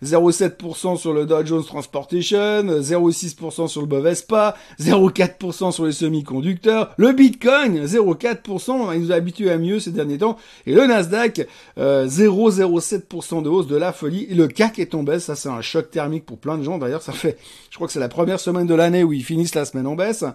0,7% 0.03 0.98
sur 0.98 1.13
le 1.13 1.27
Dow 1.27 1.45
Jones 1.45 1.63
Transportation, 1.63 2.63
0,6% 2.63 3.68
sur 3.68 3.81
le 3.81 3.86
Bovespa, 3.86 4.56
0,4% 4.80 5.71
sur 5.71 5.86
les 5.86 5.92
semi-conducteurs, 5.92 6.92
le 6.98 7.12
Bitcoin, 7.12 7.86
0,4%, 7.86 8.95
il 8.95 9.01
nous 9.01 9.12
a 9.12 9.15
habitués 9.15 9.51
à 9.51 9.59
mieux 9.59 9.80
ces 9.80 9.92
derniers 9.92 10.18
temps, 10.18 10.38
et 10.65 10.74
le 10.74 10.88
Nasdaq, 10.88 11.48
0,07% 11.77 13.38
euh, 13.38 13.42
de 13.44 13.50
hausse 13.50 13.68
de 13.68 13.75
la 13.75 13.94
folie, 13.94 14.25
et 14.27 14.33
le 14.33 14.48
CAC 14.48 14.80
est 14.80 14.95
en 14.95 15.03
baisse, 15.03 15.25
ça 15.25 15.36
c'est 15.36 15.50
un 15.50 15.62
choc 15.62 15.92
thermique 15.92 16.25
pour 16.25 16.39
plein 16.39 16.57
de 16.57 16.63
gens, 16.63 16.80
d'ailleurs 16.80 17.03
ça 17.03 17.12
fait, 17.12 17.38
je 17.69 17.75
crois 17.75 17.86
que 17.86 17.94
c'est 17.94 18.00
la 18.00 18.09
première 18.09 18.39
semaine 18.39 18.65
de 18.65 18.74
l'année 18.74 19.03
où 19.03 19.13
ils 19.13 19.24
finissent 19.24 19.53
la 19.53 19.65
semaine 19.65 19.86
en 19.86 19.94
baisse, 19.94 20.25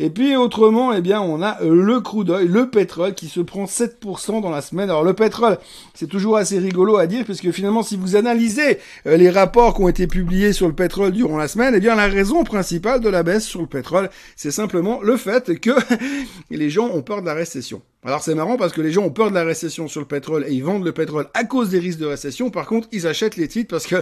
et 0.00 0.10
puis 0.10 0.34
autrement, 0.34 0.92
eh 0.92 1.00
bien, 1.00 1.11
on 1.20 1.42
a 1.42 1.58
le 1.62 2.00
crude 2.00 2.30
oil, 2.30 2.46
le 2.46 2.70
pétrole 2.70 3.14
qui 3.14 3.28
se 3.28 3.40
prend 3.40 3.64
7% 3.64 4.40
dans 4.40 4.50
la 4.50 4.62
semaine. 4.62 4.90
Alors 4.90 5.04
le 5.04 5.12
pétrole, 5.12 5.58
c'est 5.94 6.06
toujours 6.06 6.36
assez 6.36 6.58
rigolo 6.58 6.96
à 6.96 7.06
dire 7.06 7.24
puisque 7.24 7.50
finalement 7.50 7.82
si 7.82 7.96
vous 7.96 8.16
analysez 8.16 8.78
euh, 9.06 9.16
les 9.16 9.30
rapports 9.30 9.74
qui 9.74 9.82
ont 9.82 9.88
été 9.88 10.06
publiés 10.06 10.52
sur 10.52 10.68
le 10.68 10.74
pétrole 10.74 11.12
durant 11.12 11.36
la 11.36 11.48
semaine, 11.48 11.74
eh 11.76 11.80
bien 11.80 11.94
la 11.94 12.06
raison 12.06 12.44
principale 12.44 13.00
de 13.00 13.08
la 13.08 13.22
baisse 13.22 13.44
sur 13.44 13.60
le 13.60 13.66
pétrole, 13.66 14.10
c'est 14.36 14.50
simplement 14.50 15.00
le 15.02 15.16
fait 15.16 15.58
que 15.60 15.72
les 16.50 16.70
gens 16.70 16.88
ont 16.88 17.02
peur 17.02 17.20
de 17.20 17.26
la 17.26 17.34
récession. 17.34 17.82
Alors 18.04 18.20
c'est 18.20 18.34
marrant 18.34 18.56
parce 18.56 18.72
que 18.72 18.80
les 18.80 18.90
gens 18.90 19.04
ont 19.04 19.10
peur 19.10 19.30
de 19.30 19.36
la 19.36 19.44
récession 19.44 19.86
sur 19.86 20.00
le 20.00 20.06
pétrole 20.08 20.44
et 20.48 20.52
ils 20.52 20.64
vendent 20.64 20.84
le 20.84 20.90
pétrole 20.90 21.28
à 21.34 21.44
cause 21.44 21.68
des 21.68 21.78
risques 21.78 22.00
de 22.00 22.06
récession. 22.06 22.50
Par 22.50 22.66
contre, 22.66 22.88
ils 22.90 23.06
achètent 23.06 23.36
les 23.36 23.46
titres 23.46 23.70
parce 23.70 23.86
que 23.86 23.94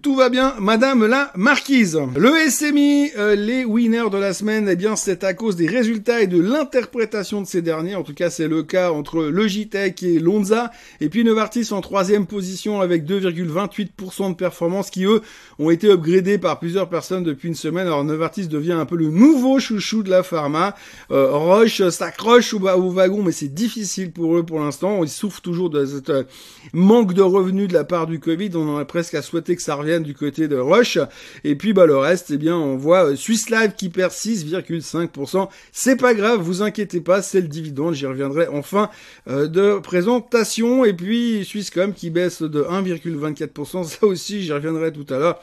tout 0.00 0.14
va 0.14 0.28
bien, 0.28 0.54
Madame 0.60 1.04
la 1.04 1.32
Marquise. 1.34 1.98
Le 2.14 2.30
SMI, 2.48 3.10
euh, 3.18 3.34
les 3.34 3.64
winners 3.64 4.08
de 4.12 4.18
la 4.18 4.34
semaine, 4.34 4.68
eh 4.70 4.76
bien 4.76 4.94
c'est 4.94 5.24
à 5.24 5.34
cause 5.34 5.56
des 5.56 5.66
résultats 5.66 6.22
et 6.22 6.28
de 6.28 6.40
l'interprétation 6.40 7.40
de 7.40 7.46
ces 7.48 7.60
derniers. 7.60 7.96
En 7.96 8.04
tout 8.04 8.14
cas, 8.14 8.30
c'est 8.30 8.46
le 8.46 8.62
cas 8.62 8.92
entre 8.92 9.24
Logitech 9.24 10.00
et 10.04 10.20
Lonza. 10.20 10.70
Et 11.00 11.08
puis 11.08 11.24
Novartis 11.24 11.72
en 11.72 11.80
troisième 11.80 12.26
position 12.26 12.80
avec 12.80 13.04
2,28% 13.04 14.30
de 14.30 14.34
performance 14.36 14.90
qui 14.90 15.06
eux 15.06 15.22
ont 15.58 15.70
été 15.70 15.90
upgradés 15.90 16.38
par 16.38 16.60
plusieurs 16.60 16.88
personnes 16.88 17.24
depuis 17.24 17.48
une 17.48 17.56
semaine. 17.56 17.88
Alors 17.88 18.04
Novartis 18.04 18.46
devient 18.46 18.74
un 18.74 18.86
peu 18.86 18.94
le 18.94 19.08
nouveau 19.08 19.58
chouchou 19.58 20.04
de 20.04 20.10
la 20.10 20.22
pharma. 20.22 20.76
Euh, 21.10 21.32
Roche 21.32 21.88
s'accroche 21.88 22.54
au, 22.54 22.60
au 22.60 22.90
wagon, 22.90 23.24
mais 23.24 23.39
c'est 23.40 23.54
difficile 23.54 24.12
pour 24.12 24.36
eux 24.36 24.44
pour 24.44 24.60
l'instant. 24.60 25.02
Ils 25.02 25.08
souffrent 25.08 25.40
toujours 25.40 25.70
de 25.70 25.86
ce 25.86 26.12
euh, 26.12 26.24
manque 26.74 27.14
de 27.14 27.22
revenus 27.22 27.68
de 27.68 27.72
la 27.72 27.84
part 27.84 28.06
du 28.06 28.20
Covid. 28.20 28.50
On 28.54 28.68
aurait 28.68 28.86
presque 28.86 29.14
à 29.14 29.22
souhaiter 29.22 29.56
que 29.56 29.62
ça 29.62 29.76
revienne 29.76 30.02
du 30.02 30.14
côté 30.14 30.46
de 30.46 30.58
Roche. 30.58 30.98
Et 31.42 31.54
puis 31.54 31.72
bah 31.72 31.86
le 31.86 31.96
reste, 31.96 32.30
eh 32.32 32.36
bien 32.36 32.54
on 32.54 32.76
voit 32.76 33.12
euh, 33.12 33.16
Swiss 33.16 33.48
Life 33.48 33.76
qui 33.78 33.88
perd 33.88 34.12
6,5%. 34.12 35.48
C'est 35.72 35.96
pas 35.96 36.12
grave, 36.12 36.40
vous 36.42 36.60
inquiétez 36.60 37.00
pas, 37.00 37.22
c'est 37.22 37.40
le 37.40 37.48
dividende. 37.48 37.94
J'y 37.94 38.04
reviendrai 38.04 38.46
en 38.48 38.60
fin 38.60 38.90
euh, 39.26 39.46
de 39.46 39.78
présentation. 39.78 40.84
Et 40.84 40.92
puis 40.92 41.42
Swisscom 41.46 41.94
qui 41.94 42.10
baisse 42.10 42.42
de 42.42 42.62
1,24%. 42.62 43.84
Ça 43.84 44.06
aussi, 44.06 44.42
j'y 44.42 44.52
reviendrai 44.52 44.92
tout 44.92 45.06
à 45.08 45.18
l'heure. 45.18 45.40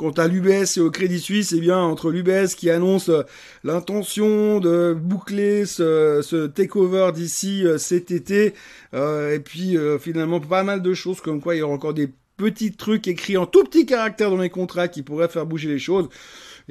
Quant 0.00 0.12
à 0.12 0.28
l'UBS 0.28 0.78
et 0.78 0.80
au 0.80 0.90
Crédit 0.90 1.20
Suisse, 1.20 1.52
eh 1.54 1.60
bien, 1.60 1.76
entre 1.76 2.10
l'UBS 2.10 2.54
qui 2.54 2.70
annonce 2.70 3.10
euh, 3.10 3.20
l'intention 3.64 4.58
de 4.58 4.96
boucler 4.98 5.66
ce, 5.66 6.46
takeover 6.46 7.10
d'ici 7.12 7.66
euh, 7.66 7.76
cet 7.76 8.10
été, 8.10 8.54
euh, 8.94 9.34
et 9.34 9.40
puis 9.40 9.76
finalement 9.98 10.40
pas 10.40 10.62
mal 10.62 10.80
de 10.80 10.94
choses 10.94 11.20
comme 11.20 11.42
quoi 11.42 11.54
il 11.54 11.58
y 11.58 11.62
aura 11.62 11.74
encore 11.74 11.92
des 11.92 12.08
petits 12.38 12.72
trucs 12.72 13.08
écrits 13.08 13.36
en 13.36 13.44
tout 13.44 13.62
petit 13.62 13.84
caractère 13.84 14.30
dans 14.30 14.38
les 14.38 14.48
contrats 14.48 14.88
qui 14.88 15.02
pourraient 15.02 15.28
faire 15.28 15.44
bouger 15.44 15.68
les 15.68 15.78
choses 15.78 16.08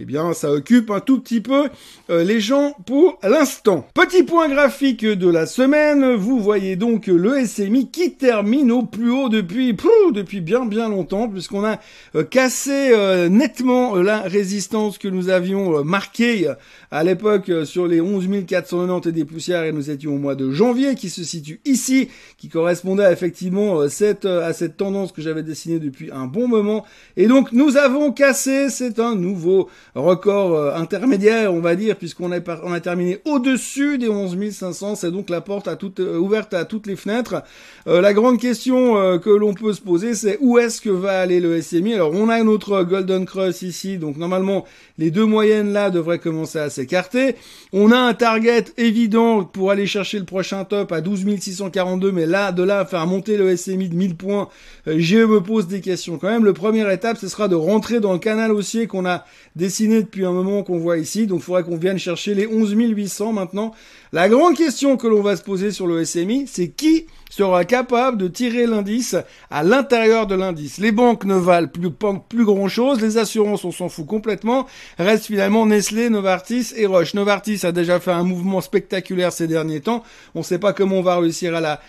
eh 0.01 0.05
bien, 0.05 0.31
ça 0.31 0.49
occupe 0.49 0.91
un 0.91 1.01
tout 1.01 1.19
petit 1.19 1.41
peu 1.41 1.67
euh, 2.09 2.23
les 2.23 2.39
gens 2.39 2.73
pour 2.85 3.19
l'instant. 3.21 3.85
Petit 3.93 4.23
point 4.23 4.47
graphique 4.47 5.03
de 5.03 5.29
la 5.29 5.45
semaine, 5.45 6.15
vous 6.15 6.39
voyez 6.39 6.77
donc 6.77 7.07
le 7.07 7.45
SMI 7.45 7.91
qui 7.91 8.13
termine 8.13 8.71
au 8.71 8.83
plus 8.83 9.11
haut 9.11 9.27
depuis, 9.27 9.75
depuis 10.13 10.39
bien 10.39 10.65
bien 10.65 10.87
longtemps, 10.87 11.27
puisqu'on 11.27 11.65
a 11.65 11.79
euh, 12.15 12.23
cassé 12.23 12.91
euh, 12.93 13.27
nettement 13.27 13.97
la 13.97 14.21
résistance 14.21 14.97
que 14.97 15.09
nous 15.09 15.27
avions 15.27 15.83
marquée 15.83 16.49
à 16.91 17.03
l'époque 17.03 17.51
sur 17.65 17.85
les 17.85 17.99
11 17.99 18.45
490 18.47 19.09
et 19.09 19.11
des 19.11 19.25
poussières, 19.25 19.65
et 19.65 19.73
nous 19.73 19.91
étions 19.91 20.15
au 20.15 20.17
mois 20.17 20.35
de 20.35 20.49
janvier, 20.49 20.95
qui 20.95 21.09
se 21.09 21.25
situe 21.25 21.59
ici, 21.65 22.07
qui 22.37 22.47
correspondait 22.47 23.11
effectivement 23.11 23.81
à 23.81 23.89
cette 23.89 24.77
tendance 24.77 25.11
que 25.11 25.21
j'avais 25.21 25.43
dessinée 25.43 25.79
depuis 25.79 26.09
un 26.09 26.25
bon 26.25 26.47
moment. 26.47 26.85
Et 27.17 27.27
donc, 27.27 27.51
nous 27.51 27.75
avons 27.75 28.13
cassé, 28.13 28.69
c'est 28.69 28.99
un 28.99 29.15
nouveau 29.15 29.67
record 29.99 30.75
intermédiaire, 30.75 31.53
on 31.53 31.59
va 31.59 31.75
dire, 31.75 31.95
puisqu'on 31.95 32.31
a, 32.31 32.39
on 32.63 32.73
a 32.73 32.79
terminé 32.79 33.19
au-dessus 33.25 33.97
des 33.97 34.09
11 34.09 34.51
500. 34.51 34.95
C'est 34.95 35.11
donc 35.11 35.29
la 35.29 35.41
porte 35.41 35.67
à 35.67 35.75
toute, 35.75 35.99
ouverte 35.99 36.53
à 36.53 36.65
toutes 36.65 36.87
les 36.87 36.95
fenêtres. 36.95 37.43
la 37.85 38.13
grande 38.13 38.39
question 38.39 39.19
que 39.19 39.29
l'on 39.29 39.53
peut 39.53 39.73
se 39.73 39.81
poser, 39.81 40.15
c'est 40.15 40.37
où 40.41 40.57
est-ce 40.57 40.81
que 40.81 40.89
va 40.89 41.19
aller 41.19 41.39
le 41.39 41.61
SMI 41.61 41.93
Alors, 41.95 42.11
on 42.13 42.29
a 42.29 42.41
notre 42.43 42.83
Golden 42.83 43.25
Cross 43.25 43.61
ici, 43.61 43.97
donc 43.97 44.17
normalement, 44.17 44.65
les 44.97 45.11
deux 45.11 45.25
moyennes 45.25 45.71
là 45.73 45.89
devraient 45.89 46.19
commencer 46.19 46.59
à 46.59 46.69
s'écarter. 46.69 47.35
On 47.73 47.91
a 47.91 47.97
un 47.97 48.13
target 48.13 48.65
évident 48.77 49.43
pour 49.43 49.71
aller 49.71 49.85
chercher 49.85 50.19
le 50.19 50.25
prochain 50.25 50.65
top 50.65 50.91
à 50.91 51.01
12 51.01 51.25
642, 51.39 52.11
mais 52.11 52.25
là, 52.25 52.51
de 52.51 52.63
là 52.63 52.79
à 52.79 52.85
faire 52.85 53.05
monter 53.07 53.37
le 53.37 53.55
SMI 53.55 53.89
de 53.89 53.95
1000 53.95 54.15
points, 54.15 54.49
euh, 54.87 54.95
je 54.97 55.17
me 55.17 55.41
pose 55.41 55.67
des 55.67 55.81
questions 55.81 56.17
quand 56.17 56.29
même. 56.29 56.45
Le 56.45 56.53
première 56.53 56.89
étape, 56.89 57.17
ce 57.17 57.27
sera 57.27 57.47
de 57.47 57.55
rentrer 57.55 57.99
dans 57.99 58.13
le 58.13 58.19
canal 58.19 58.51
haussier 58.51 58.87
qu'on 58.87 59.05
a 59.05 59.25
dessiné 59.55 59.88
depuis 59.97 60.25
un 60.25 60.31
moment 60.31 60.63
qu'on 60.63 60.77
voit 60.77 60.97
ici. 60.97 61.27
Donc, 61.27 61.39
il 61.39 61.43
faudrait 61.43 61.63
qu'on 61.63 61.77
vienne 61.77 61.97
chercher 61.97 62.35
les 62.35 62.47
11 62.47 62.73
800 62.73 63.33
maintenant. 63.33 63.73
La 64.11 64.27
grande 64.27 64.57
question 64.57 64.97
que 64.97 65.05
l'on 65.05 65.21
va 65.21 65.37
se 65.37 65.43
poser 65.43 65.69
sur 65.69 65.85
le 65.85 66.03
SMI, 66.03 66.47
c'est 66.47 66.69
qui 66.69 67.05
sera 67.29 67.63
capable 67.63 68.17
de 68.17 68.27
tirer 68.27 68.65
l'indice 68.65 69.15
à 69.51 69.63
l'intérieur 69.63 70.25
de 70.25 70.33
l'indice? 70.33 70.79
Les 70.79 70.91
banques 70.91 71.25
ne 71.25 71.35
valent 71.35 71.67
plus, 71.67 71.91
plus 72.27 72.43
grand 72.43 72.67
chose, 72.67 73.01
les 73.01 73.19
assurances 73.19 73.65
on 73.65 73.71
s'en 73.71 73.87
fout 73.87 74.07
complètement, 74.07 74.65
reste 74.97 75.27
finalement 75.27 75.67
Nestlé, 75.67 76.09
Novartis 76.09 76.73
et 76.75 76.87
Roche. 76.87 77.13
Novartis 77.13 77.59
a 77.67 77.71
déjà 77.71 77.99
fait 77.99 78.09
un 78.09 78.23
mouvement 78.23 78.61
spectaculaire 78.61 79.31
ces 79.31 79.45
derniers 79.45 79.81
temps, 79.81 80.03
on 80.33 80.39
ne 80.39 80.43
sait 80.43 80.57
pas 80.57 80.73
comment 80.73 80.95
on 80.95 81.03
va 81.03 81.17
réussir 81.17 81.53
à 81.53 81.61
la 81.61 81.79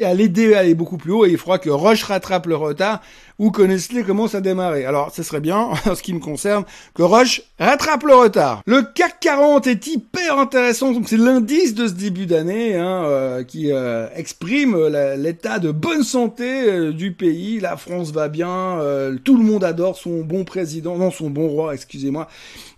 à 0.00 0.14
l'aider 0.14 0.54
à 0.54 0.60
aller 0.60 0.74
beaucoup 0.74 0.96
plus 0.96 1.12
haut 1.12 1.26
et 1.26 1.30
il 1.30 1.38
faudra 1.38 1.58
que 1.58 1.70
Roche 1.70 2.04
rattrape 2.04 2.46
le 2.46 2.56
retard 2.56 3.00
ou 3.38 3.50
que 3.50 3.62
Nestlé 3.62 4.04
commence 4.04 4.34
à 4.34 4.40
démarrer. 4.40 4.84
Alors, 4.84 5.12
ce 5.12 5.22
serait 5.22 5.40
bien, 5.40 5.58
en 5.86 5.94
ce 5.94 6.02
qui 6.02 6.14
me 6.14 6.20
concerne, 6.20 6.64
que 6.94 7.02
Roche 7.02 7.42
rattrape 7.58 8.04
le 8.04 8.14
retard. 8.14 8.62
Le 8.66 8.82
CAC 8.82 9.18
40 9.20 9.66
est 9.66 9.86
hyper 9.86 10.38
intéressant, 10.38 10.92
donc 10.92 11.08
c'est 11.08 11.16
l'indice 11.16 11.61
de 11.70 11.86
ce 11.86 11.92
début 11.92 12.26
d'année 12.26 12.74
hein, 12.74 13.04
euh, 13.04 13.44
qui 13.44 13.70
euh, 13.70 14.08
exprime 14.16 14.76
l'état 15.16 15.60
de 15.60 15.70
bonne 15.70 16.02
santé 16.02 16.68
euh, 16.68 16.92
du 16.92 17.12
pays. 17.12 17.60
La 17.60 17.76
France 17.76 18.10
va 18.10 18.28
bien, 18.28 18.80
tout 19.24 19.36
le 19.36 19.44
monde 19.44 19.62
adore 19.62 19.96
son 19.96 20.22
bon 20.22 20.44
président, 20.44 20.98
non 20.98 21.12
son 21.12 21.30
bon 21.30 21.46
roi, 21.48 21.74
excusez-moi. 21.74 22.28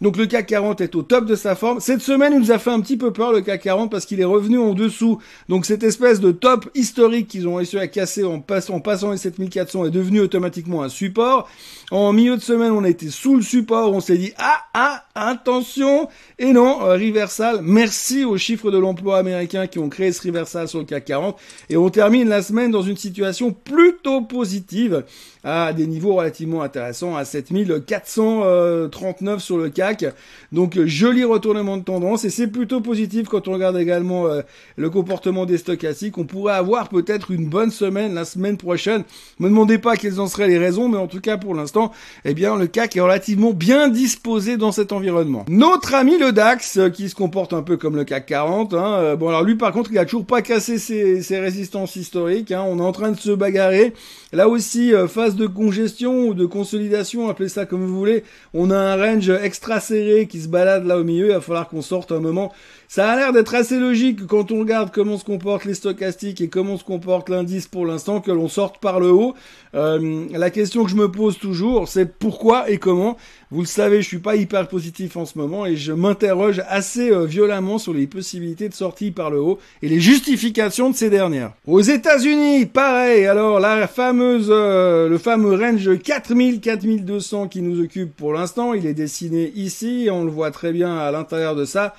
Donc 0.03 0.19
le 0.19 0.26
CAC 0.26 0.47
40 0.47 0.81
est 0.83 0.95
au 0.97 1.03
top 1.03 1.25
de 1.25 1.35
sa 1.35 1.55
forme. 1.55 1.81
Cette 1.81 2.03
semaine, 2.03 2.35
il 2.35 2.41
nous 2.41 2.53
a 2.53 2.59
fait 2.59 2.71
un 2.71 2.81
petit 2.81 2.99
peu 2.99 3.11
peur 3.11 3.33
le 3.33 3.41
CAC 3.41 3.62
40 3.62 3.91
parce 3.91 4.05
qu'il 4.05 4.21
est 4.21 4.25
revenu 4.25 4.59
en 4.59 4.75
dessous. 4.75 5.19
Donc 5.49 5.64
cette 5.64 5.83
espèce 5.83 6.21
de 6.21 6.31
top 6.31 6.69
historique 6.75 7.29
qu'ils 7.29 7.49
ont 7.49 7.55
réussi 7.55 7.79
à 7.79 7.88
casser 7.88 8.23
en, 8.23 8.41
passant, 8.41 8.75
en 8.75 8.81
passant 8.81 9.12
les 9.12 9.17
7400 9.17 9.87
est 9.87 9.91
devenu 9.91 10.21
automatiquement 10.21 10.83
un 10.83 10.91
support. 10.91 11.49
En 11.91 12.12
milieu 12.12 12.37
de 12.37 12.43
semaine, 12.43 12.73
on 12.73 12.85
a 12.85 12.88
été 12.88 13.09
sous 13.09 13.37
le 13.37 13.43
support, 13.43 13.93
on 13.93 14.00
s'est 14.00 14.19
dit 14.19 14.33
ah 14.37 14.59
ah 14.75 15.05
attention 15.14 16.09
et 16.38 16.53
non 16.53 16.83
euh, 16.83 16.95
reversal. 16.95 17.61
Merci 17.62 18.25
aux 18.25 18.37
chiffres 18.37 18.71
de 18.71 18.74
l'emploi 18.78 19.19
américain 19.19 19.66
qui 19.66 19.78
ont 19.78 19.88
créé 19.88 20.12
ce 20.12 20.26
reversal 20.26 20.69
sur 20.69 20.78
le 20.78 20.85
CAC 20.85 21.04
40 21.04 21.38
et 21.71 21.76
on 21.76 21.88
termine 21.90 22.28
la 22.28 22.43
semaine 22.43 22.71
dans 22.71 22.83
une 22.83 22.97
situation 22.97 23.52
plutôt 23.52 24.23
positive 24.23 25.04
à 25.45 25.73
des 25.73 25.87
niveaux 25.87 26.15
relativement 26.15 26.63
intéressants 26.63 27.17
à 27.17 27.25
7439 27.25 29.43
sur 29.43 29.59
le 29.59 29.69
CAC. 29.69 30.07
Donc 30.53 30.79
joli 30.85 31.25
retournement 31.25 31.77
de 31.77 31.83
tendance 31.83 32.25
et 32.25 32.31
c'est 32.31 32.47
plutôt 32.47 32.81
positif 32.81 33.29
quand 33.29 33.49
on 33.49 33.53
regarde 33.53 33.77
également 33.77 34.27
euh, 34.27 34.43
le 34.77 34.91
comportement 34.91 35.45
des 35.45 35.59
stochastiques. 35.59 36.19
On 36.19 36.25
pourrait 36.25 36.55
avoir 36.55 36.89
peut-être 36.89 37.31
une 37.31 37.47
bonne 37.47 37.71
semaine 37.71 38.15
la 38.15 38.25
semaine 38.25 38.57
prochaine. 38.57 39.05
Me 39.39 39.49
demandez 39.49 39.79
pas 39.79 39.97
quelles 39.97 40.21
en 40.21 40.27
seraient 40.27 40.49
les 40.49 40.59
raisons, 40.59 40.89
mais 40.89 40.99
en 40.99 41.07
tout 41.07 41.21
cas 41.21 41.37
pour 41.37 41.55
l'instant, 41.55 41.93
eh 42.25 42.35
bien 42.35 42.57
le 42.57 42.67
CAC 42.67 42.97
est 42.97 43.01
relativement 43.01 43.53
bien 43.53 43.89
disposé 43.89 44.57
dans 44.57 44.73
cet 44.73 44.93
environnement. 44.93 45.45
Notre 45.49 45.95
ami 45.95 46.19
le 46.19 46.33
DAX, 46.33 46.79
euh, 46.79 46.89
qui 46.89 47.09
se 47.09 47.15
comporte 47.15 47.53
un 47.53 47.63
peu 47.63 47.77
comme 47.77 47.97
le 47.97 48.05
CAC 48.05 48.27
40, 48.27 48.75
hein, 48.75 48.95
euh, 48.95 49.17
bon 49.17 49.29
alors 49.29 49.43
lui 49.43 49.57
par 49.57 49.73
contre 49.73 49.91
il 49.93 49.99
a 49.99 50.05
toujours 50.05 50.25
pas 50.25 50.43
cassé 50.43 50.79
ses, 50.79 51.39
résistances 51.39 51.97
historiques, 51.97 52.53
hein, 52.53 52.65
on 52.67 52.79
est 52.79 52.83
en 52.83 52.93
train 52.93 53.11
de 53.11 53.19
se 53.19 53.31
bagarrer. 53.31 53.93
Là 54.33 54.49
aussi, 54.49 54.93
euh, 54.93 55.07
de 55.37 55.47
congestion 55.47 56.29
ou 56.29 56.35
de 56.35 56.47
consolidation, 56.47 57.29
appelez 57.29 57.49
ça 57.49 57.67
comme 57.67 57.85
vous 57.85 57.97
voulez, 57.97 58.25
on 58.53 58.71
a 58.71 58.76
un 58.76 58.97
range 58.97 59.31
extra 59.31 59.81
serré 59.81 60.26
qui 60.26 60.41
se 60.41 60.49
balade 60.49 60.87
là 60.87 60.99
au 60.99 61.05
milieu, 61.05 61.26
il 61.26 61.33
va 61.33 61.41
falloir 61.41 61.69
qu'on 61.69 61.83
sorte 61.83 62.12
un 62.12 62.21
moment 62.21 62.53
ça 62.95 63.11
a 63.11 63.17
l'air 63.17 63.33
d'être 63.33 63.57
assez 63.57 63.81
logique 63.81 64.25
quand 64.29 64.53
on 64.53 64.61
regarde 64.61 64.93
comment 64.95 65.19
se 65.19 65.25
comportent 65.25 65.65
les 65.65 65.75
stochastiques 65.75 66.41
et 66.41 66.47
comment 66.47 66.79
se 66.79 66.85
comporte 66.85 67.29
l'indice 67.29 67.67
pour 67.67 67.87
l'instant 67.87 68.21
que 68.21 68.31
l'on 68.31 68.47
sorte 68.47 68.79
par 68.79 69.01
le 69.01 69.09
haut. 69.09 69.35
Euh, 69.75 70.27
la 70.31 70.51
question 70.51 70.85
que 70.85 70.91
je 70.91 70.95
me 70.95 71.11
pose 71.11 71.37
toujours, 71.37 71.89
c'est 71.89 72.07
pourquoi 72.07 72.71
et 72.71 72.79
comment? 72.79 73.17
Vous 73.51 73.63
le 73.63 73.67
savez, 73.67 74.01
je 74.01 74.07
suis 74.07 74.21
pas 74.21 74.37
hyper 74.37 74.69
positif 74.69 75.17
en 75.17 75.25
ce 75.25 75.37
moment 75.37 75.67
et 75.67 75.75
je 75.75 75.93
m'interroge 75.93 76.63
assez 76.69 77.11
euh, 77.11 77.25
violemment 77.25 77.79
sur 77.79 77.93
les 77.93 78.07
possibilités 78.07 78.69
de 78.69 78.75
sortie 78.75 79.11
par 79.11 79.29
le 79.29 79.41
haut 79.41 79.59
et 79.83 79.89
les 79.89 79.99
justifications 79.99 80.89
de 80.89 80.95
ces 80.95 81.11
dernières. 81.11 81.51
Aux 81.67 81.81
États-Unis, 81.81 82.67
pareil. 82.67 83.27
Alors 83.27 83.59
la 83.59 83.89
fameuse, 83.89 84.51
euh, 84.51 85.09
le 85.09 85.19
fameux 85.19 85.57
range 85.57 85.89
4000-4200 85.89 87.49
qui 87.49 87.61
nous 87.61 87.83
occupe 87.83 88.15
pour 88.15 88.33
l'instant, 88.33 88.73
il 88.73 88.87
est 88.87 88.95
dessiné 88.95 89.51
ici. 89.57 90.07
On 90.13 90.23
le 90.23 90.31
voit 90.31 90.53
très 90.53 90.71
bien 90.71 90.97
à 90.97 91.11
l'intérieur 91.11 91.57
de 91.57 91.65
ça 91.65 91.93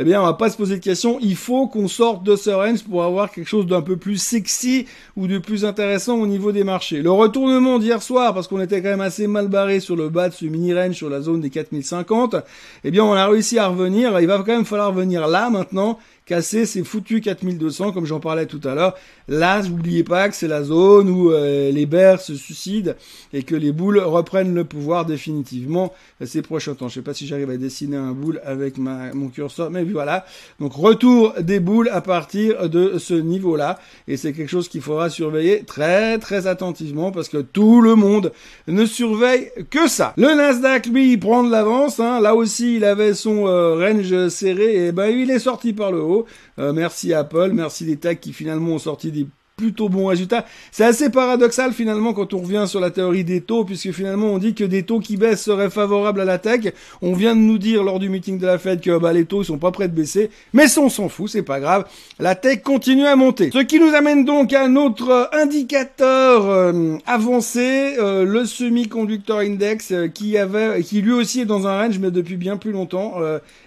eh 0.00 0.04
bien, 0.04 0.22
on 0.22 0.24
va 0.24 0.32
pas 0.32 0.48
se 0.48 0.56
poser 0.56 0.76
de 0.78 0.82
questions. 0.82 1.18
Il 1.20 1.36
faut 1.36 1.66
qu'on 1.66 1.86
sorte 1.86 2.24
de 2.24 2.32
range 2.50 2.84
pour 2.84 3.04
avoir 3.04 3.30
quelque 3.30 3.46
chose 3.46 3.66
d'un 3.66 3.82
peu 3.82 3.98
plus 3.98 4.16
sexy 4.16 4.86
ou 5.14 5.26
de 5.26 5.36
plus 5.36 5.66
intéressant 5.66 6.16
au 6.16 6.26
niveau 6.26 6.52
des 6.52 6.64
marchés. 6.64 7.02
Le 7.02 7.10
retournement 7.10 7.78
d'hier 7.78 8.02
soir, 8.02 8.32
parce 8.32 8.48
qu'on 8.48 8.62
était 8.62 8.80
quand 8.80 8.88
même 8.88 9.02
assez 9.02 9.26
mal 9.26 9.48
barré 9.48 9.78
sur 9.78 9.96
le 9.96 10.08
bas 10.08 10.30
de 10.30 10.34
ce 10.34 10.46
mini 10.46 10.72
range 10.72 10.94
sur 10.94 11.10
la 11.10 11.20
zone 11.20 11.42
des 11.42 11.50
4050, 11.50 12.36
eh 12.84 12.90
bien, 12.90 13.04
on 13.04 13.12
a 13.12 13.26
réussi 13.26 13.58
à 13.58 13.66
revenir. 13.66 14.18
Il 14.20 14.26
va 14.26 14.38
quand 14.38 14.46
même 14.46 14.64
falloir 14.64 14.90
venir 14.90 15.28
là 15.28 15.50
maintenant 15.50 15.98
casser 16.30 16.64
ces 16.64 16.84
foutus 16.84 17.20
4200 17.22 17.90
comme 17.90 18.06
j'en 18.06 18.20
parlais 18.20 18.46
tout 18.46 18.60
à 18.62 18.76
l'heure. 18.76 18.94
Là, 19.26 19.64
n'oubliez 19.64 20.04
pas 20.04 20.28
que 20.28 20.36
c'est 20.36 20.46
la 20.46 20.62
zone 20.62 21.10
où 21.10 21.32
euh, 21.32 21.72
les 21.72 21.86
bears 21.86 22.20
se 22.20 22.36
suicident 22.36 22.92
et 23.32 23.42
que 23.42 23.56
les 23.56 23.72
boules 23.72 23.98
reprennent 23.98 24.54
le 24.54 24.62
pouvoir 24.62 25.04
définitivement 25.04 25.92
ces 26.24 26.42
prochains 26.42 26.74
temps. 26.74 26.88
Je 26.88 26.94
sais 26.94 27.02
pas 27.02 27.14
si 27.14 27.26
j'arrive 27.26 27.50
à 27.50 27.56
dessiner 27.56 27.96
un 27.96 28.12
boule 28.12 28.40
avec 28.44 28.78
ma, 28.78 29.12
mon 29.12 29.26
curseur, 29.26 29.72
mais 29.72 29.82
voilà. 29.82 30.24
Donc 30.60 30.72
retour 30.72 31.34
des 31.40 31.58
boules 31.58 31.88
à 31.88 32.00
partir 32.00 32.68
de 32.68 32.98
ce 32.98 33.14
niveau-là 33.14 33.80
et 34.06 34.16
c'est 34.16 34.32
quelque 34.32 34.50
chose 34.50 34.68
qu'il 34.68 34.82
faudra 34.82 35.10
surveiller 35.10 35.64
très 35.64 36.18
très 36.18 36.46
attentivement 36.46 37.10
parce 37.10 37.28
que 37.28 37.38
tout 37.38 37.80
le 37.80 37.96
monde 37.96 38.30
ne 38.68 38.86
surveille 38.86 39.50
que 39.68 39.88
ça. 39.88 40.14
Le 40.16 40.32
Nasdaq 40.36 40.86
lui 40.86 41.14
il 41.14 41.18
prend 41.18 41.42
de 41.42 41.50
l'avance. 41.50 41.98
Hein. 41.98 42.20
Là 42.20 42.36
aussi 42.36 42.76
il 42.76 42.84
avait 42.84 43.14
son 43.14 43.48
euh, 43.48 43.74
range 43.74 44.28
serré 44.28 44.86
et 44.86 44.92
ben 44.92 45.08
il 45.08 45.32
est 45.32 45.40
sorti 45.40 45.72
par 45.72 45.90
le 45.90 46.00
haut. 46.00 46.19
Euh, 46.58 46.72
merci 46.72 47.12
Apple, 47.14 47.50
merci 47.52 47.84
les 47.84 47.96
techs 47.96 48.20
qui 48.20 48.32
finalement 48.32 48.72
ont 48.72 48.78
sorti 48.78 49.12
des 49.12 49.26
plutôt 49.60 49.90
bons 49.90 50.06
résultats. 50.06 50.46
C'est 50.72 50.84
assez 50.84 51.10
paradoxal 51.10 51.72
finalement 51.72 52.14
quand 52.14 52.32
on 52.32 52.38
revient 52.38 52.64
sur 52.66 52.80
la 52.80 52.90
théorie 52.90 53.24
des 53.24 53.42
taux, 53.42 53.64
puisque 53.64 53.92
finalement 53.92 54.28
on 54.28 54.38
dit 54.38 54.54
que 54.54 54.64
des 54.64 54.84
taux 54.84 55.00
qui 55.00 55.18
baissent 55.18 55.42
seraient 55.42 55.68
favorables 55.68 56.20
à 56.22 56.24
la 56.24 56.38
tech. 56.38 56.72
On 57.02 57.12
vient 57.12 57.36
de 57.36 57.40
nous 57.40 57.58
dire 57.58 57.84
lors 57.84 57.98
du 57.98 58.08
meeting 58.08 58.38
de 58.38 58.46
la 58.46 58.58
Fed 58.58 58.80
que 58.80 58.98
bah, 58.98 59.12
les 59.12 59.26
taux 59.26 59.44
sont 59.44 59.58
pas 59.58 59.70
prêts 59.70 59.88
de 59.88 59.94
baisser, 59.94 60.30
mais 60.54 60.66
on 60.78 60.88
s'en 60.88 61.10
fout, 61.10 61.28
c'est 61.28 61.42
pas 61.42 61.60
grave. 61.60 61.84
La 62.18 62.34
tech 62.34 62.62
continue 62.62 63.06
à 63.06 63.16
monter. 63.16 63.50
Ce 63.52 63.58
qui 63.58 63.78
nous 63.78 63.94
amène 63.94 64.24
donc 64.24 64.54
à 64.54 64.66
notre 64.68 65.28
indicateur 65.32 66.48
euh, 66.48 66.96
avancé, 67.06 67.96
euh, 67.98 68.24
le 68.24 68.46
semi-conductor 68.46 69.40
index, 69.40 69.92
qui 70.14 70.38
avait, 70.38 70.82
qui 70.82 71.02
lui 71.02 71.12
aussi 71.12 71.42
est 71.42 71.44
dans 71.44 71.66
un 71.66 71.82
range, 71.82 71.98
mais 71.98 72.10
depuis 72.10 72.36
bien 72.36 72.56
plus 72.56 72.72
longtemps. 72.72 73.16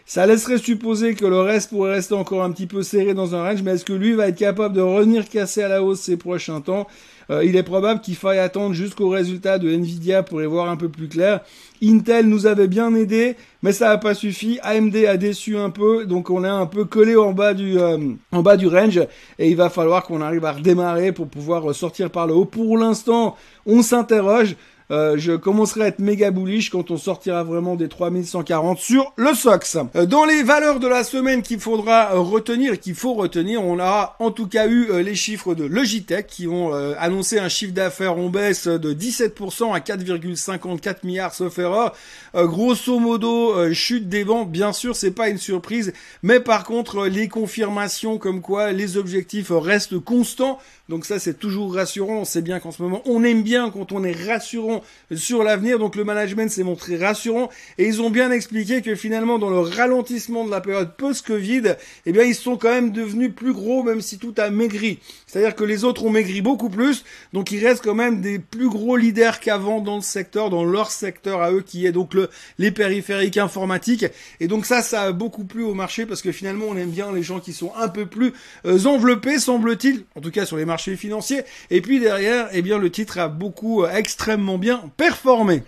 Ça 0.05 0.25
laisserait 0.25 0.57
supposer 0.57 1.15
que 1.15 1.25
le 1.25 1.39
reste 1.39 1.69
pourrait 1.69 1.93
rester 1.93 2.13
encore 2.13 2.43
un 2.43 2.51
petit 2.51 2.67
peu 2.67 2.83
serré 2.83 3.13
dans 3.13 3.35
un 3.35 3.43
range, 3.43 3.61
mais 3.63 3.71
est-ce 3.71 3.85
que 3.85 3.93
lui 3.93 4.13
va 4.13 4.27
être 4.27 4.37
capable 4.37 4.75
de 4.75 4.81
revenir 4.81 5.29
casser 5.29 5.63
à 5.63 5.69
la 5.69 5.82
ces 5.95 6.17
prochains 6.17 6.61
temps 6.61 6.87
euh, 7.29 7.43
Il 7.43 7.55
est 7.55 7.63
probable 7.63 8.01
qu'il 8.01 8.15
faille 8.15 8.39
attendre 8.39 8.73
jusqu'au 8.73 9.09
résultat 9.09 9.59
de 9.59 9.69
Nvidia 9.69 10.23
pour 10.23 10.41
y 10.41 10.45
voir 10.45 10.69
un 10.69 10.77
peu 10.77 10.89
plus 10.89 11.07
clair. 11.07 11.41
Intel 11.83 12.27
nous 12.27 12.45
avait 12.45 12.67
bien 12.67 12.93
aidé, 12.95 13.35
mais 13.61 13.73
ça 13.73 13.89
n'a 13.89 13.97
pas 13.97 14.13
suffi. 14.13 14.59
AMD 14.63 14.95
a 14.95 15.17
déçu 15.17 15.57
un 15.57 15.69
peu, 15.69 16.05
donc 16.05 16.29
on 16.29 16.43
est 16.43 16.47
un 16.47 16.65
peu 16.65 16.85
collé 16.85 17.15
en 17.15 17.33
bas 17.33 17.53
du 17.53 17.77
euh, 17.77 17.97
en 18.31 18.41
bas 18.41 18.55
du 18.55 18.67
range, 18.67 19.01
et 19.37 19.49
il 19.49 19.55
va 19.55 19.69
falloir 19.69 20.03
qu'on 20.03 20.21
arrive 20.21 20.45
à 20.45 20.53
redémarrer 20.53 21.11
pour 21.11 21.27
pouvoir 21.27 21.75
sortir 21.75 22.09
par 22.09 22.27
le 22.27 22.33
haut. 22.33 22.45
Pour 22.45 22.77
l'instant, 22.77 23.35
on 23.65 23.81
s'interroge. 23.81 24.55
Euh, 24.93 25.15
je 25.17 25.31
commencerai 25.31 25.81
à 25.81 25.87
être 25.87 25.97
méga 25.97 26.29
bullish 26.29 26.69
quand 26.69 26.91
on 26.91 26.97
sortira 26.97 27.43
vraiment 27.43 27.75
des 27.75 27.89
3140 27.89 28.77
sur 28.77 29.11
le 29.15 29.33
SOX. 29.33 29.77
Euh, 29.95 30.05
dans 30.05 30.23
les 30.23 30.43
valeurs 30.43 30.79
de 30.79 30.87
la 30.87 31.03
semaine 31.03 31.41
qu'il 31.41 31.59
faudra 31.59 32.13
euh, 32.13 32.19
retenir 32.19 32.73
et 32.73 32.77
qu'il 32.77 32.93
faut 32.93 33.15
retenir, 33.15 33.63
on 33.65 33.79
a 33.79 34.15
en 34.19 34.29
tout 34.29 34.47
cas 34.47 34.67
eu 34.67 35.01
les 35.01 35.15
chiffres 35.15 35.55
de 35.55 35.63
Logitech 35.63 36.27
qui 36.27 36.47
ont 36.47 36.73
annoncé 36.99 37.39
un 37.39 37.49
chiffre 37.49 37.73
d'affaires 37.73 38.17
en 38.17 38.29
baisse 38.29 38.67
de 38.67 38.93
17% 38.93 39.73
à 39.73 39.79
4,54 39.79 40.97
milliards 41.03 41.33
sauf 41.33 41.57
erreur. 41.57 41.95
grosso 42.35 42.99
modo, 42.99 43.73
chute 43.73 44.09
des 44.09 44.23
ventes, 44.23 44.51
bien 44.51 44.73
sûr, 44.73 44.95
c'est 44.95 45.11
pas 45.11 45.29
une 45.29 45.37
surprise, 45.37 45.93
mais 46.21 46.39
par 46.39 46.63
contre, 46.63 47.07
les 47.07 47.27
confirmations 47.27 48.17
comme 48.17 48.41
quoi 48.41 48.71
les 48.71 48.97
objectifs 48.97 49.51
restent 49.51 49.99
constants 49.99 50.59
Donc 50.89 51.05
ça, 51.05 51.19
c'est 51.19 51.39
toujours 51.39 51.73
rassurant. 51.73 52.19
On 52.19 52.25
sait 52.25 52.41
bien 52.41 52.59
qu'en 52.59 52.71
ce 52.71 52.81
moment, 52.81 53.01
on 53.05 53.23
aime 53.23 53.43
bien 53.43 53.71
quand 53.71 53.91
on 53.91 54.03
est 54.03 54.27
rassurant 54.27 54.82
sur 55.15 55.43
l'avenir. 55.43 55.79
Donc 55.79 55.95
le 55.95 56.03
management 56.03 56.49
s'est 56.49 56.63
montré 56.63 56.97
rassurant 56.97 57.49
et 57.77 57.87
ils 57.87 58.01
ont 58.01 58.09
bien 58.09 58.31
expliqué 58.31 58.81
que 58.81 58.95
finalement, 58.95 59.39
dans 59.39 59.49
le 59.49 59.59
ralentissement 59.59 60.45
de 60.45 60.51
la 60.51 60.61
période 60.61 60.95
post-Covid, 60.95 61.75
eh 62.05 62.11
bien, 62.11 62.23
ils 62.23 62.35
sont 62.35 62.57
quand 62.57 62.69
même 62.69 62.91
devenus 62.91 63.31
plus 63.35 63.53
gros, 63.53 63.83
même 63.83 64.01
si 64.01 64.17
tout 64.17 64.33
a 64.37 64.49
maigri. 64.49 64.99
C'est-à-dire 65.27 65.55
que 65.55 65.63
les 65.63 65.83
autres 65.83 66.05
ont 66.05 66.09
maigri 66.09 66.41
beaucoup 66.41 66.69
plus. 66.69 67.03
Donc 67.33 67.51
il 67.51 67.65
reste 67.65 67.83
quand 67.83 67.95
même 67.95 68.21
des 68.21 68.39
plus 68.39 68.69
gros 68.69 68.97
leaders 68.97 69.39
qu'avant 69.39 69.81
dans 69.81 69.95
le 69.95 70.01
secteur, 70.01 70.49
dans 70.49 70.63
leur 70.63 70.91
secteur 70.91 71.41
à 71.41 71.51
eux, 71.51 71.63
qui 71.65 71.85
est 71.85 71.91
donc 71.91 72.13
le, 72.13 72.29
les 72.59 72.71
périphériques 72.71 73.37
informatiques. 73.37 74.05
Et 74.39 74.47
donc 74.47 74.65
ça, 74.65 74.81
ça 74.81 75.03
a 75.03 75.11
beaucoup 75.11 75.43
plu 75.43 75.63
au 75.63 75.73
marché 75.73 76.05
parce 76.05 76.21
que 76.21 76.31
finalement, 76.31 76.65
on 76.69 76.77
aime 76.77 76.91
bien 76.91 77.11
les 77.11 77.23
gens 77.23 77.39
qui 77.39 77.53
sont 77.53 77.71
un 77.75 77.87
peu 77.87 78.05
plus 78.05 78.33
euh, 78.65 78.85
enveloppés, 78.85 79.39
semble-t-il, 79.39 80.05
en 80.15 80.21
tout 80.21 80.31
cas 80.31 80.45
sur 80.45 80.57
les 80.57 80.65
marchés 80.65 80.95
financiers. 80.95 81.41
Et 81.71 81.81
puis 81.81 81.99
derrière, 81.99 82.49
eh 82.53 82.61
bien, 82.61 82.77
le 82.77 82.89
titre 82.89 83.17
a 83.17 83.27
beaucoup, 83.27 83.83
euh, 83.83 83.91
extrêmement 83.95 84.57
bien. 84.63 84.81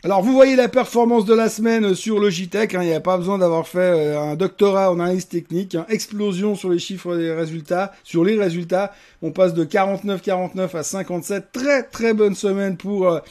Alors, 0.04 0.24
vous 0.24 0.34
voyez 0.34 0.56
la 0.56 0.70
performance 0.70 1.26
de 1.26 1.34
la 1.34 1.50
semaine 1.50 1.94
sur 1.96 2.20
Logitech. 2.20 2.74
Hein, 2.74 2.80
il 2.82 2.88
n'y 2.88 2.94
a 2.94 3.02
pas 3.02 3.18
besoin 3.18 3.38
d'avoir 3.38 3.68
fait 3.68 3.80
euh, 3.80 4.20
un 4.20 4.36
doctorat 4.36 4.90
en 4.92 5.00
analyse 5.00 5.28
technique. 5.28 5.76
Hein. 5.76 5.86
explosion 5.90 6.56
sur 6.56 6.70
les 6.70 6.80
chiffres 6.80 7.16
des 7.18 7.32
résultats, 7.32 7.92
sur 8.04 8.24
les 8.24 8.40
résultats. 8.40 8.94
On 9.22 9.32
passe 9.32 9.54
de 9.54 9.66
49-49 9.66 10.78
à 10.78 10.84
57. 10.84 11.52
Très 11.52 11.84
très 11.84 12.14
bonne 12.14 12.36
semaine 12.36 12.78
pour 12.78 13.22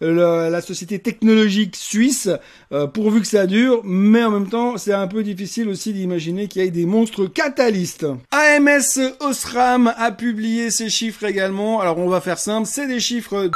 la 0.00 0.60
société 0.60 0.98
technologique 0.98 1.76
suisse, 1.76 2.28
euh, 2.72 2.86
pourvu 2.86 3.20
que 3.20 3.26
ça 3.26 3.46
dure, 3.46 3.80
mais 3.84 4.24
en 4.24 4.30
même 4.30 4.48
temps, 4.48 4.76
c'est 4.76 4.92
un 4.92 5.06
peu 5.06 5.22
difficile 5.22 5.68
aussi 5.68 5.92
d'imaginer 5.92 6.48
qu'il 6.48 6.62
y 6.62 6.66
ait 6.66 6.70
des 6.70 6.86
monstres 6.86 7.26
catalystes. 7.26 8.06
AMS 8.30 9.14
Osram 9.20 9.92
a 9.96 10.12
publié 10.12 10.70
ses 10.70 10.88
chiffres 10.88 11.24
également. 11.24 11.80
Alors 11.80 11.98
on 11.98 12.08
va 12.08 12.20
faire 12.20 12.38
simple, 12.38 12.66
c'est 12.66 12.86
des 12.86 13.00
chiffres 13.00 13.50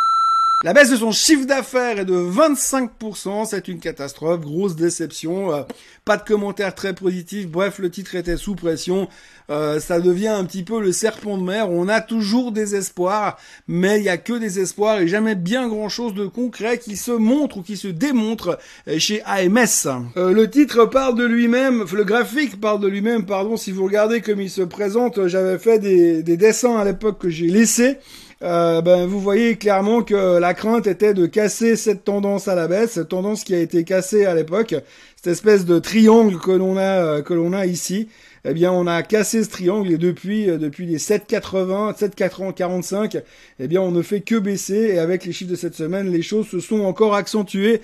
la 0.64 0.72
baisse 0.72 0.90
de 0.90 0.96
son 0.96 1.12
chiffre 1.12 1.46
d'affaires 1.46 2.00
est 2.00 2.04
de 2.04 2.16
25%, 2.16 3.46
c'est 3.46 3.68
une 3.68 3.78
catastrophe, 3.78 4.40
grosse 4.40 4.74
déception, 4.74 5.54
euh, 5.54 5.62
pas 6.04 6.16
de 6.16 6.24
commentaires 6.24 6.74
très 6.74 6.94
positifs, 6.94 7.46
bref, 7.46 7.78
le 7.78 7.90
titre 7.90 8.16
était 8.16 8.36
sous 8.36 8.56
pression, 8.56 9.08
euh, 9.50 9.78
ça 9.78 10.00
devient 10.00 10.26
un 10.26 10.44
petit 10.44 10.64
peu 10.64 10.80
le 10.80 10.90
serpent 10.90 11.38
de 11.38 11.44
mer, 11.44 11.70
on 11.70 11.86
a 11.86 12.00
toujours 12.00 12.50
des 12.50 12.74
espoirs, 12.74 13.38
mais 13.68 14.00
il 14.00 14.04
y 14.04 14.08
a 14.08 14.16
que 14.16 14.32
des 14.32 14.58
espoirs 14.58 14.98
et 14.98 15.06
jamais 15.06 15.36
bien 15.36 15.68
grand 15.68 15.88
chose 15.88 16.12
de 16.12 16.26
concret 16.26 16.78
qui 16.78 16.96
se 16.96 17.12
montre 17.12 17.58
ou 17.58 17.62
qui 17.62 17.76
se 17.76 17.86
démontre 17.86 18.58
euh, 18.88 18.98
chez 18.98 19.22
AMS. 19.26 20.10
le 20.16 20.44
titre 20.46 20.86
parle 20.86 21.16
de 21.16 21.24
lui-même, 21.24 21.84
le 21.92 22.04
graphique 22.04 22.60
parle 22.60 22.80
de 22.80 22.88
lui-même, 22.88 23.26
pardon, 23.26 23.56
si 23.56 23.70
vous 23.70 23.84
regardez 23.84 24.22
comme 24.22 24.40
il 24.40 24.50
se 24.50 24.62
présente, 24.62 25.28
j'avais 25.28 25.58
fait 25.58 25.78
des, 25.78 26.24
des 26.24 26.36
dessins 26.36 26.76
à 26.76 26.84
l'époque 26.84 27.18
que 27.20 27.30
j'ai 27.30 27.46
laissés, 27.46 27.98
euh, 28.42 28.80
ben, 28.82 29.06
vous 29.06 29.20
voyez 29.20 29.56
clairement 29.56 30.02
que 30.02 30.38
la 30.38 30.54
crainte 30.54 30.86
était 30.86 31.12
de 31.12 31.26
casser 31.26 31.74
cette 31.74 32.04
tendance 32.04 32.46
à 32.46 32.54
la 32.54 32.68
baisse, 32.68 32.92
cette 32.92 33.08
tendance 33.08 33.42
qui 33.42 33.54
a 33.54 33.58
été 33.58 33.82
cassée 33.82 34.26
à 34.26 34.34
l'époque, 34.34 34.76
cette 35.16 35.26
espèce 35.26 35.64
de 35.64 35.78
triangle 35.80 36.38
que 36.38 36.52
l'on 36.52 36.76
a 36.76 36.82
euh, 36.82 37.22
que 37.22 37.34
l'on 37.34 37.52
a 37.52 37.66
ici. 37.66 38.08
Eh 38.50 38.54
bien, 38.54 38.72
on 38.72 38.86
a 38.86 39.02
cassé 39.02 39.44
ce 39.44 39.50
triangle 39.50 39.92
et 39.92 39.98
depuis 39.98 40.48
euh, 40.48 40.56
depuis 40.56 40.86
les 40.86 40.96
7,80, 40.96 41.98
7,45, 41.98 43.22
eh 43.60 43.68
bien, 43.68 43.82
on 43.82 43.90
ne 43.90 44.00
fait 44.00 44.22
que 44.22 44.36
baisser 44.36 44.92
et 44.94 44.98
avec 44.98 45.26
les 45.26 45.32
chiffres 45.32 45.50
de 45.50 45.56
cette 45.56 45.74
semaine, 45.74 46.10
les 46.10 46.22
choses 46.22 46.48
se 46.48 46.58
sont 46.58 46.80
encore 46.80 47.14
accentuées. 47.14 47.82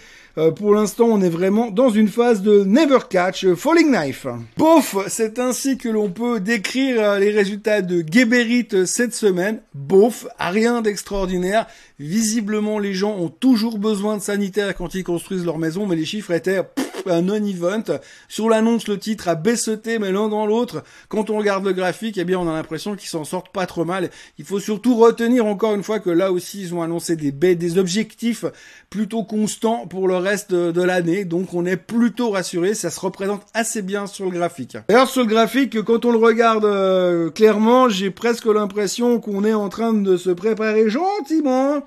pour 0.57 0.75
l'instant, 0.75 1.07
on 1.07 1.21
est 1.21 1.29
vraiment 1.29 1.71
dans 1.71 1.91
une 1.91 2.09
phase 2.09 2.41
de 2.43 2.65
never 2.65 2.99
catch 3.11 3.47
falling 3.55 3.91
knife. 3.91 4.27
Bof, 4.57 4.97
c'est 5.09 5.39
ainsi 5.39 5.77
que 5.77 5.89
l'on 5.89 6.09
peut 6.09 6.41
décrire 6.41 7.19
les 7.19 7.31
résultats 7.31 7.83
de 7.83 8.03
Geberit 8.11 8.69
cette 8.87 9.15
semaine. 9.15 9.61
Bof, 9.75 10.27
rien 10.39 10.81
d'extraordinaire. 10.81 11.67
Visiblement, 11.99 12.79
les 12.79 12.95
gens 12.95 13.17
ont 13.17 13.29
toujours 13.29 13.79
besoin 13.79 14.17
de 14.17 14.23
sanitaires 14.23 14.75
quand 14.75 14.95
ils 14.95 15.05
construisent 15.05 15.45
leur 15.45 15.59
maison, 15.59 15.87
mais 15.87 15.97
les 15.97 16.07
chiffres 16.07 16.33
étaient 16.33 16.63
un 17.11 17.23
non-event. 17.23 17.85
Sur 18.29 18.49
l'annonce, 18.49 18.89
le 18.89 18.99
titre 18.99 19.29
a 19.29 19.35
baisseté, 19.35 19.99
mais 19.99 20.13
l'un 20.13 20.29
dans 20.29 20.47
l'autre. 20.47 20.83
Quand 21.09 21.31
on 21.31 21.39
regarde 21.39 21.65
le 21.65 21.73
graphique, 21.73 22.19
eh 22.19 22.25
bien, 22.25 22.39
on 22.39 22.49
a 22.49 22.53
l'impression 22.53 22.97
qu'ils 22.97 23.09
s'en 23.09 23.25
sortent 23.25 23.53
pas 23.53 23.67
trop 23.67 23.85
mal. 23.85 24.11
Il 24.39 24.45
faut 24.45 24.61
surtout 24.61 24.97
retenir 24.97 25.47
encore 25.47 25.75
une 25.75 25.83
fois 25.83 26.01
que 26.01 26.11
là 26.11 26.33
aussi, 26.33 26.63
ils 26.63 26.75
ont 26.75 26.83
annoncé 26.83 27.17
des, 27.17 27.33
des 27.33 27.79
objectifs 27.79 28.45
plutôt 28.91 29.25
constants 29.25 29.87
pour 29.87 30.09
le 30.09 30.17
reste 30.17 30.53
de, 30.53 30.83
l'année. 30.83 31.25
Donc, 31.25 31.55
on 31.55 31.65
est 31.65 31.77
plutôt 31.77 32.31
rassuré. 32.31 32.75
Ça 32.75 32.91
se 32.91 33.01
représente 33.01 33.43
assez 33.55 33.83
bien 33.83 34.07
sur 34.07 34.27
le 34.27 34.33
graphique. 34.33 34.77
D'ailleurs, 34.89 35.09
sur 35.09 35.23
le 35.23 35.29
graphique, 35.29 35.83
quand 35.83 36.05
on 36.05 36.13
le 36.13 36.19
regarde 36.19 36.65
euh, 36.65 37.31
clairement, 37.31 37.89
j'ai 37.89 38.11
presque 38.11 38.47
l'impression 38.47 39.21
qu'on 39.21 39.45
est 39.45 39.55
en 39.55 39.69
train 39.69 39.93
de 39.93 40.17
se 40.17 40.31
préparer 40.31 40.89
gentiment 40.89 41.83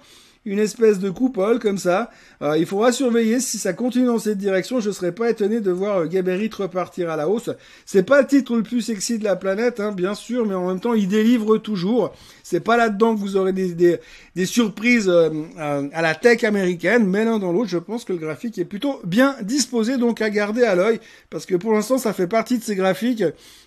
une 0.47 0.59
espèce 0.59 0.99
de 0.99 1.09
coupole 1.09 1.59
comme 1.59 1.77
ça. 1.77 2.09
Euh, 2.41 2.57
il 2.57 2.65
faudra 2.65 2.91
surveiller 2.91 3.39
si 3.41 3.57
ça 3.57 3.73
continue 3.73 4.05
dans 4.05 4.17
cette 4.17 4.37
direction. 4.37 4.79
Je 4.79 4.91
serais 4.91 5.11
pas 5.11 5.29
étonné 5.29 5.59
de 5.59 5.71
voir 5.71 5.97
euh, 5.97 6.05
Gaberit 6.05 6.49
repartir 6.57 7.09
à 7.09 7.17
la 7.17 7.27
hausse. 7.27 7.49
C'est 7.85 8.03
pas 8.03 8.21
le 8.21 8.27
titre 8.27 8.55
le 8.55 8.63
plus 8.63 8.81
sexy 8.81 9.19
de 9.19 9.25
la 9.25 9.35
planète, 9.35 9.79
hein, 9.81 9.91
bien 9.91 10.15
sûr, 10.15 10.45
mais 10.45 10.55
en 10.55 10.69
même 10.69 10.79
temps, 10.79 10.93
il 10.93 11.07
délivre 11.09 11.57
toujours. 11.57 12.13
C'est 12.43 12.61
pas 12.61 12.77
là-dedans 12.77 13.13
que 13.13 13.19
vous 13.19 13.35
aurez 13.35 13.51
des, 13.51 13.73
des, 13.73 13.97
des 14.35 14.45
surprises 14.45 15.09
euh, 15.09 15.29
à 15.57 16.01
la 16.01 16.15
tech 16.15 16.45
américaine, 16.45 17.05
mais 17.05 17.25
l'un 17.25 17.39
dans 17.39 17.51
l'autre, 17.51 17.69
je 17.69 17.77
pense 17.77 18.05
que 18.05 18.13
le 18.13 18.19
graphique 18.19 18.57
est 18.57 18.65
plutôt 18.65 19.01
bien 19.03 19.35
disposé, 19.41 19.97
donc 19.97 20.21
à 20.21 20.29
garder 20.29 20.63
à 20.63 20.75
l'œil, 20.75 21.01
parce 21.29 21.45
que 21.45 21.55
pour 21.55 21.73
l'instant, 21.73 21.97
ça 21.97 22.13
fait 22.13 22.27
partie 22.27 22.57
de 22.57 22.63
ces 22.63 22.75
graphiques 22.75 23.23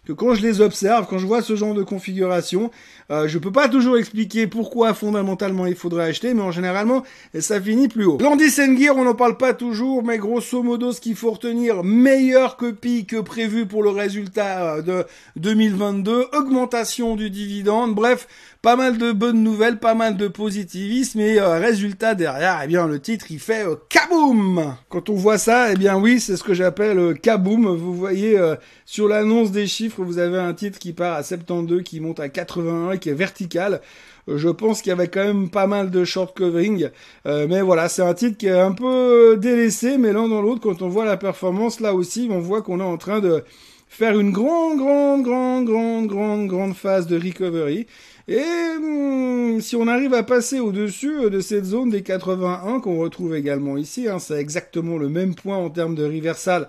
que 0.06 0.12
quand 0.12 0.34
je 0.34 0.42
les 0.42 0.60
observe, 0.62 1.06
quand 1.08 1.18
je 1.18 1.26
vois 1.26 1.42
ce 1.42 1.56
genre 1.56 1.74
de 1.74 1.82
configuration, 1.82 2.70
euh, 3.10 3.28
je 3.28 3.38
peux 3.38 3.52
pas 3.52 3.68
toujours 3.68 3.98
expliquer 3.98 4.46
pourquoi 4.46 4.94
fondamentalement 4.94 5.66
il 5.66 5.74
faudrait 5.74 6.04
acheter, 6.04 6.32
mais 6.32 6.42
en 6.42 6.52
généralement, 6.70 7.02
ça 7.38 7.60
finit 7.60 7.88
plus 7.88 8.04
haut. 8.04 8.18
Landis 8.20 8.50
Gear, 8.50 8.96
on 8.96 9.04
n'en 9.04 9.14
parle 9.14 9.36
pas 9.36 9.54
toujours, 9.54 10.02
mais 10.02 10.18
grosso 10.18 10.62
modo, 10.62 10.92
ce 10.92 11.00
qu'il 11.00 11.16
faut 11.16 11.32
retenir, 11.32 11.82
meilleure 11.82 12.56
copie 12.56 13.06
que 13.06 13.20
prévu 13.20 13.66
pour 13.66 13.82
le 13.82 13.90
résultat 13.90 14.76
euh, 14.76 14.82
de 14.82 15.06
2022, 15.36 16.28
augmentation 16.32 17.16
du 17.16 17.30
dividende, 17.30 17.94
bref, 17.94 18.28
pas 18.62 18.76
mal 18.76 18.98
de 18.98 19.12
bonnes 19.12 19.42
nouvelles, 19.42 19.78
pas 19.78 19.94
mal 19.94 20.18
de 20.18 20.28
positivisme 20.28 21.20
et 21.20 21.38
euh, 21.38 21.58
résultat 21.58 22.14
derrière, 22.14 22.60
eh 22.62 22.66
bien 22.66 22.86
le 22.86 23.00
titre 23.00 23.26
il 23.30 23.38
fait 23.38 23.66
euh, 23.66 23.76
kaboom. 23.88 24.76
Quand 24.90 25.08
on 25.08 25.14
voit 25.14 25.38
ça, 25.38 25.72
eh 25.72 25.76
bien 25.76 25.96
oui, 25.96 26.20
c'est 26.20 26.36
ce 26.36 26.42
que 26.42 26.52
j'appelle 26.52 26.98
euh, 26.98 27.14
kaboom. 27.14 27.74
Vous 27.74 27.94
voyez 27.94 28.38
euh, 28.38 28.56
sur 28.84 29.08
l'annonce 29.08 29.50
des 29.50 29.66
chiffres, 29.66 30.02
vous 30.02 30.18
avez 30.18 30.38
un 30.38 30.52
titre 30.52 30.78
qui 30.78 30.92
part 30.92 31.14
à 31.14 31.22
72, 31.22 31.82
qui 31.82 32.00
monte 32.00 32.20
à 32.20 32.28
81, 32.28 32.98
qui 32.98 33.08
est 33.08 33.14
vertical. 33.14 33.80
Je 34.28 34.50
pense 34.50 34.82
qu'il 34.82 34.90
y 34.90 34.92
avait 34.92 35.08
quand 35.08 35.24
même 35.24 35.48
pas 35.48 35.66
mal 35.66 35.90
de 35.90 36.04
short 36.04 36.36
covering, 36.36 36.90
mais 37.24 37.62
voilà, 37.62 37.88
c'est 37.88 38.02
un 38.02 38.14
titre 38.14 38.36
qui 38.36 38.46
est 38.46 38.60
un 38.60 38.70
peu 38.70 39.36
délaissé, 39.40 39.98
mais 39.98 40.12
l'un 40.12 40.28
dans 40.28 40.40
l'autre, 40.40 40.60
quand 40.60 40.82
on 40.82 40.88
voit 40.88 41.04
la 41.04 41.16
performance, 41.16 41.80
là 41.80 41.94
aussi, 41.94 42.28
on 42.30 42.38
voit 42.38 42.62
qu'on 42.62 42.78
est 42.78 42.84
en 42.84 42.98
train 42.98 43.18
de 43.18 43.42
faire 43.88 44.18
une 44.18 44.30
grande, 44.30 44.78
grande, 44.78 45.22
grande, 45.24 45.66
grande, 45.66 46.06
grande, 46.06 46.46
grande 46.46 46.74
phase 46.74 47.06
de 47.08 47.18
recovery. 47.18 47.86
Et 48.30 48.38
hmm, 48.78 49.60
si 49.60 49.74
on 49.74 49.88
arrive 49.88 50.14
à 50.14 50.22
passer 50.22 50.60
au-dessus 50.60 51.24
euh, 51.24 51.30
de 51.30 51.40
cette 51.40 51.64
zone 51.64 51.90
des 51.90 52.04
81 52.04 52.78
qu'on 52.78 52.98
retrouve 52.98 53.34
également 53.34 53.76
ici, 53.76 54.08
hein, 54.08 54.20
c'est 54.20 54.38
exactement 54.38 54.98
le 54.98 55.08
même 55.08 55.34
point 55.34 55.56
en 55.56 55.68
termes 55.68 55.96
de 55.96 56.04
reversal 56.04 56.68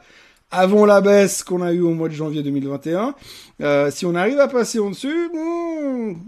avant 0.52 0.86
la 0.86 1.02
baisse 1.02 1.44
qu'on 1.44 1.62
a 1.62 1.72
eue 1.72 1.82
au 1.82 1.94
mois 1.94 2.10
de 2.10 2.14
janvier 2.14 2.44
2021. 2.44 3.16
Euh, 3.62 3.92
si 3.92 4.06
on 4.06 4.16
arrive 4.16 4.40
à 4.40 4.48
passer 4.48 4.80
en 4.80 4.90
dessus, 4.90 5.30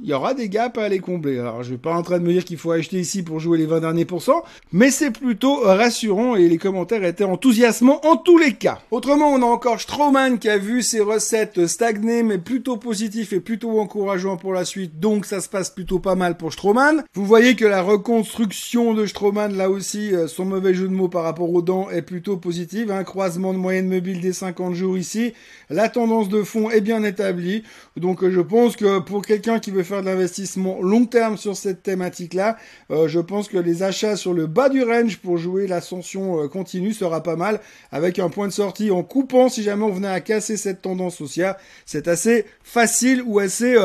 il 0.03 0.09
y 0.09 0.13
aura 0.13 0.33
des 0.33 0.49
gaps 0.49 0.77
à 0.77 0.83
aller 0.83 0.99
combler. 0.99 1.39
Alors, 1.39 1.63
je 1.63 1.71
vais 1.71 1.77
pas 1.77 1.95
en 1.95 2.03
train 2.03 2.19
de 2.19 2.23
me 2.23 2.31
dire 2.31 2.45
qu'il 2.45 2.57
faut 2.57 2.71
acheter 2.71 2.99
ici 2.99 3.23
pour 3.23 3.39
jouer 3.39 3.57
les 3.57 3.65
20 3.65 3.81
derniers 3.81 4.05
pourcents, 4.05 4.43
mais 4.71 4.91
c'est 4.91 5.11
plutôt 5.11 5.61
rassurant 5.61 6.35
et 6.35 6.47
les 6.47 6.57
commentaires 6.57 7.03
étaient 7.03 7.23
enthousiasmants 7.23 8.05
en 8.05 8.17
tous 8.17 8.37
les 8.37 8.53
cas. 8.53 8.81
Autrement, 8.91 9.29
on 9.29 9.41
a 9.41 9.45
encore 9.45 9.81
Strowman 9.81 10.37
qui 10.37 10.49
a 10.49 10.57
vu 10.57 10.83
ses 10.83 11.01
recettes 11.01 11.65
stagner, 11.65 12.21
mais 12.21 12.37
plutôt 12.37 12.77
positif 12.77 13.33
et 13.33 13.39
plutôt 13.39 13.79
encourageant 13.79 14.37
pour 14.37 14.53
la 14.53 14.63
suite. 14.63 14.99
Donc, 14.99 15.25
ça 15.25 15.41
se 15.41 15.49
passe 15.49 15.71
plutôt 15.71 15.99
pas 15.99 16.15
mal 16.15 16.37
pour 16.37 16.53
Strowman. 16.53 17.03
Vous 17.13 17.25
voyez 17.25 17.55
que 17.55 17.65
la 17.65 17.81
reconstruction 17.81 18.93
de 18.93 19.07
Strowman, 19.07 19.55
là 19.55 19.69
aussi, 19.69 20.13
euh, 20.13 20.27
son 20.27 20.45
mauvais 20.45 20.75
jeu 20.75 20.87
de 20.87 20.93
mots 20.93 21.09
par 21.09 21.23
rapport 21.23 21.51
aux 21.51 21.61
dents 21.63 21.89
est 21.89 22.03
plutôt 22.03 22.37
positive. 22.37 22.91
Un 22.91 23.03
croisement 23.03 23.53
de 23.53 23.57
moyenne 23.57 23.87
mobile 23.87 24.12
des 24.21 24.33
50 24.33 24.73
jours 24.73 24.97
ici. 24.97 25.33
La 25.69 25.89
tendance 25.89 26.29
de 26.29 26.43
fond 26.43 26.69
est 26.69 26.81
bien 26.81 27.03
établie 27.03 27.63
donc 27.97 28.23
euh, 28.23 28.31
je 28.31 28.41
pense 28.41 28.75
que 28.75 28.99
pour 28.99 29.23
quelqu'un 29.25 29.59
qui 29.59 29.71
veut 29.71 29.83
faire 29.83 30.01
de 30.01 30.07
l'investissement 30.07 30.81
long 30.81 31.05
terme 31.05 31.37
sur 31.37 31.55
cette 31.55 31.83
thématique-là, 31.83 32.57
euh, 32.91 33.07
je 33.07 33.19
pense 33.19 33.47
que 33.47 33.57
les 33.57 33.83
achats 33.83 34.15
sur 34.15 34.33
le 34.33 34.47
bas 34.47 34.69
du 34.69 34.83
range 34.83 35.17
pour 35.17 35.37
jouer 35.37 35.67
l'ascension 35.67 36.41
euh, 36.41 36.47
continue 36.47 36.93
sera 36.93 37.21
pas 37.21 37.35
mal, 37.35 37.59
avec 37.91 38.19
un 38.19 38.29
point 38.29 38.47
de 38.47 38.53
sortie 38.53 38.91
en 38.91 39.03
coupant 39.03 39.49
si 39.49 39.63
jamais 39.63 39.83
on 39.83 39.91
venait 39.91 40.07
à 40.07 40.21
casser 40.21 40.57
cette 40.57 40.81
tendance 40.81 41.21
haussière. 41.21 41.55
C'est 41.85 42.07
assez 42.07 42.45
facile 42.63 43.23
ou 43.25 43.39
assez 43.39 43.77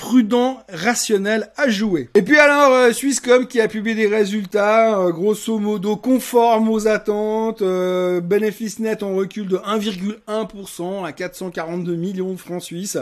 prudent, 0.00 0.64
rationnel 0.72 1.50
à 1.58 1.68
jouer. 1.68 2.08
Et 2.14 2.22
puis 2.22 2.38
alors, 2.38 2.72
euh, 2.72 2.90
Swisscom 2.90 3.46
qui 3.46 3.60
a 3.60 3.68
publié 3.68 3.94
des 3.94 4.06
résultats, 4.06 4.98
euh, 4.98 5.10
grosso 5.10 5.58
modo, 5.58 5.94
conformes 5.94 6.70
aux 6.70 6.88
attentes, 6.88 7.60
euh, 7.60 8.22
bénéfice 8.22 8.78
net 8.78 9.02
en 9.02 9.14
recul 9.14 9.46
de 9.46 9.58
1,1% 9.58 11.04
à 11.04 11.12
442 11.12 11.96
millions 11.96 12.32
de 12.32 12.38
francs 12.38 12.62
suisses. 12.62 12.96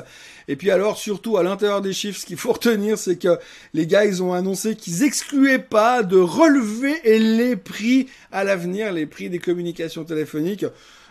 Et 0.48 0.56
puis 0.56 0.72
alors, 0.72 0.98
surtout 0.98 1.36
à 1.36 1.44
l'intérieur 1.44 1.82
des 1.82 1.92
chiffres, 1.92 2.18
ce 2.18 2.26
qu'il 2.26 2.36
faut 2.36 2.52
retenir, 2.54 2.98
c'est 2.98 3.16
que 3.16 3.38
les 3.74 3.86
gars, 3.86 4.04
ils 4.04 4.20
ont 4.20 4.32
annoncé 4.32 4.74
qu'ils 4.74 5.04
excluaient 5.04 5.60
pas 5.60 6.02
de 6.02 6.18
relever 6.18 7.00
les 7.04 7.54
prix 7.54 8.08
à 8.32 8.42
l'avenir, 8.42 8.92
les 8.92 9.06
prix 9.06 9.30
des 9.30 9.38
communications 9.38 10.02
téléphoniques. 10.02 10.66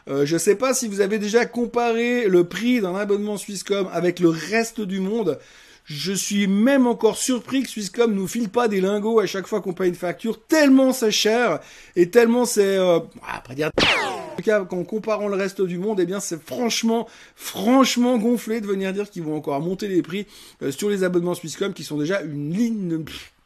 Euh, 0.09 0.25
je 0.25 0.37
sais 0.37 0.55
pas 0.55 0.73
si 0.73 0.87
vous 0.87 0.99
avez 0.99 1.17
déjà 1.17 1.45
comparé 1.45 2.27
le 2.27 2.43
prix 2.43 2.81
d'un 2.81 2.95
abonnement 2.95 3.37
Swisscom 3.37 3.89
avec 3.93 4.19
le 4.19 4.29
reste 4.29 4.81
du 4.81 4.99
monde. 4.99 5.39
Je 5.87 6.11
suis 6.11 6.47
même 6.47 6.85
encore 6.85 7.15
surpris 7.15 7.63
que 7.63 7.69
Swisscom 7.69 8.13
nous 8.13 8.27
file 8.27 8.49
pas 8.49 8.67
des 8.67 8.81
lingots 8.81 9.21
à 9.21 9.25
chaque 9.25 9.47
fois 9.47 9.61
qu'on 9.61 9.71
paye 9.71 9.87
une 9.87 9.95
facture, 9.95 10.45
tellement 10.45 10.91
c'est 10.91 11.11
cher 11.11 11.61
et 11.95 12.09
tellement 12.09 12.43
c'est, 12.43 12.75
euh, 12.75 12.99
après 13.25 13.55
dire, 13.55 13.71
en 13.77 14.35
tout 14.35 14.43
cas, 14.43 14.65
qu'en 14.65 14.83
comparant 14.83 15.29
le 15.29 15.37
reste 15.37 15.61
du 15.61 15.77
monde, 15.77 16.01
eh 16.01 16.05
bien, 16.05 16.19
c'est 16.19 16.43
franchement, 16.45 17.07
franchement 17.37 18.17
gonflé 18.17 18.59
de 18.59 18.67
venir 18.67 18.91
dire 18.91 19.09
qu'ils 19.09 19.23
vont 19.23 19.37
encore 19.37 19.61
monter 19.61 19.87
les 19.87 20.01
prix 20.01 20.27
euh, 20.61 20.73
sur 20.73 20.89
les 20.89 21.05
abonnements 21.05 21.35
Swisscom 21.35 21.73
qui 21.73 21.85
sont 21.85 21.97
déjà 21.97 22.21
une 22.21 22.53
ligne 22.53 23.05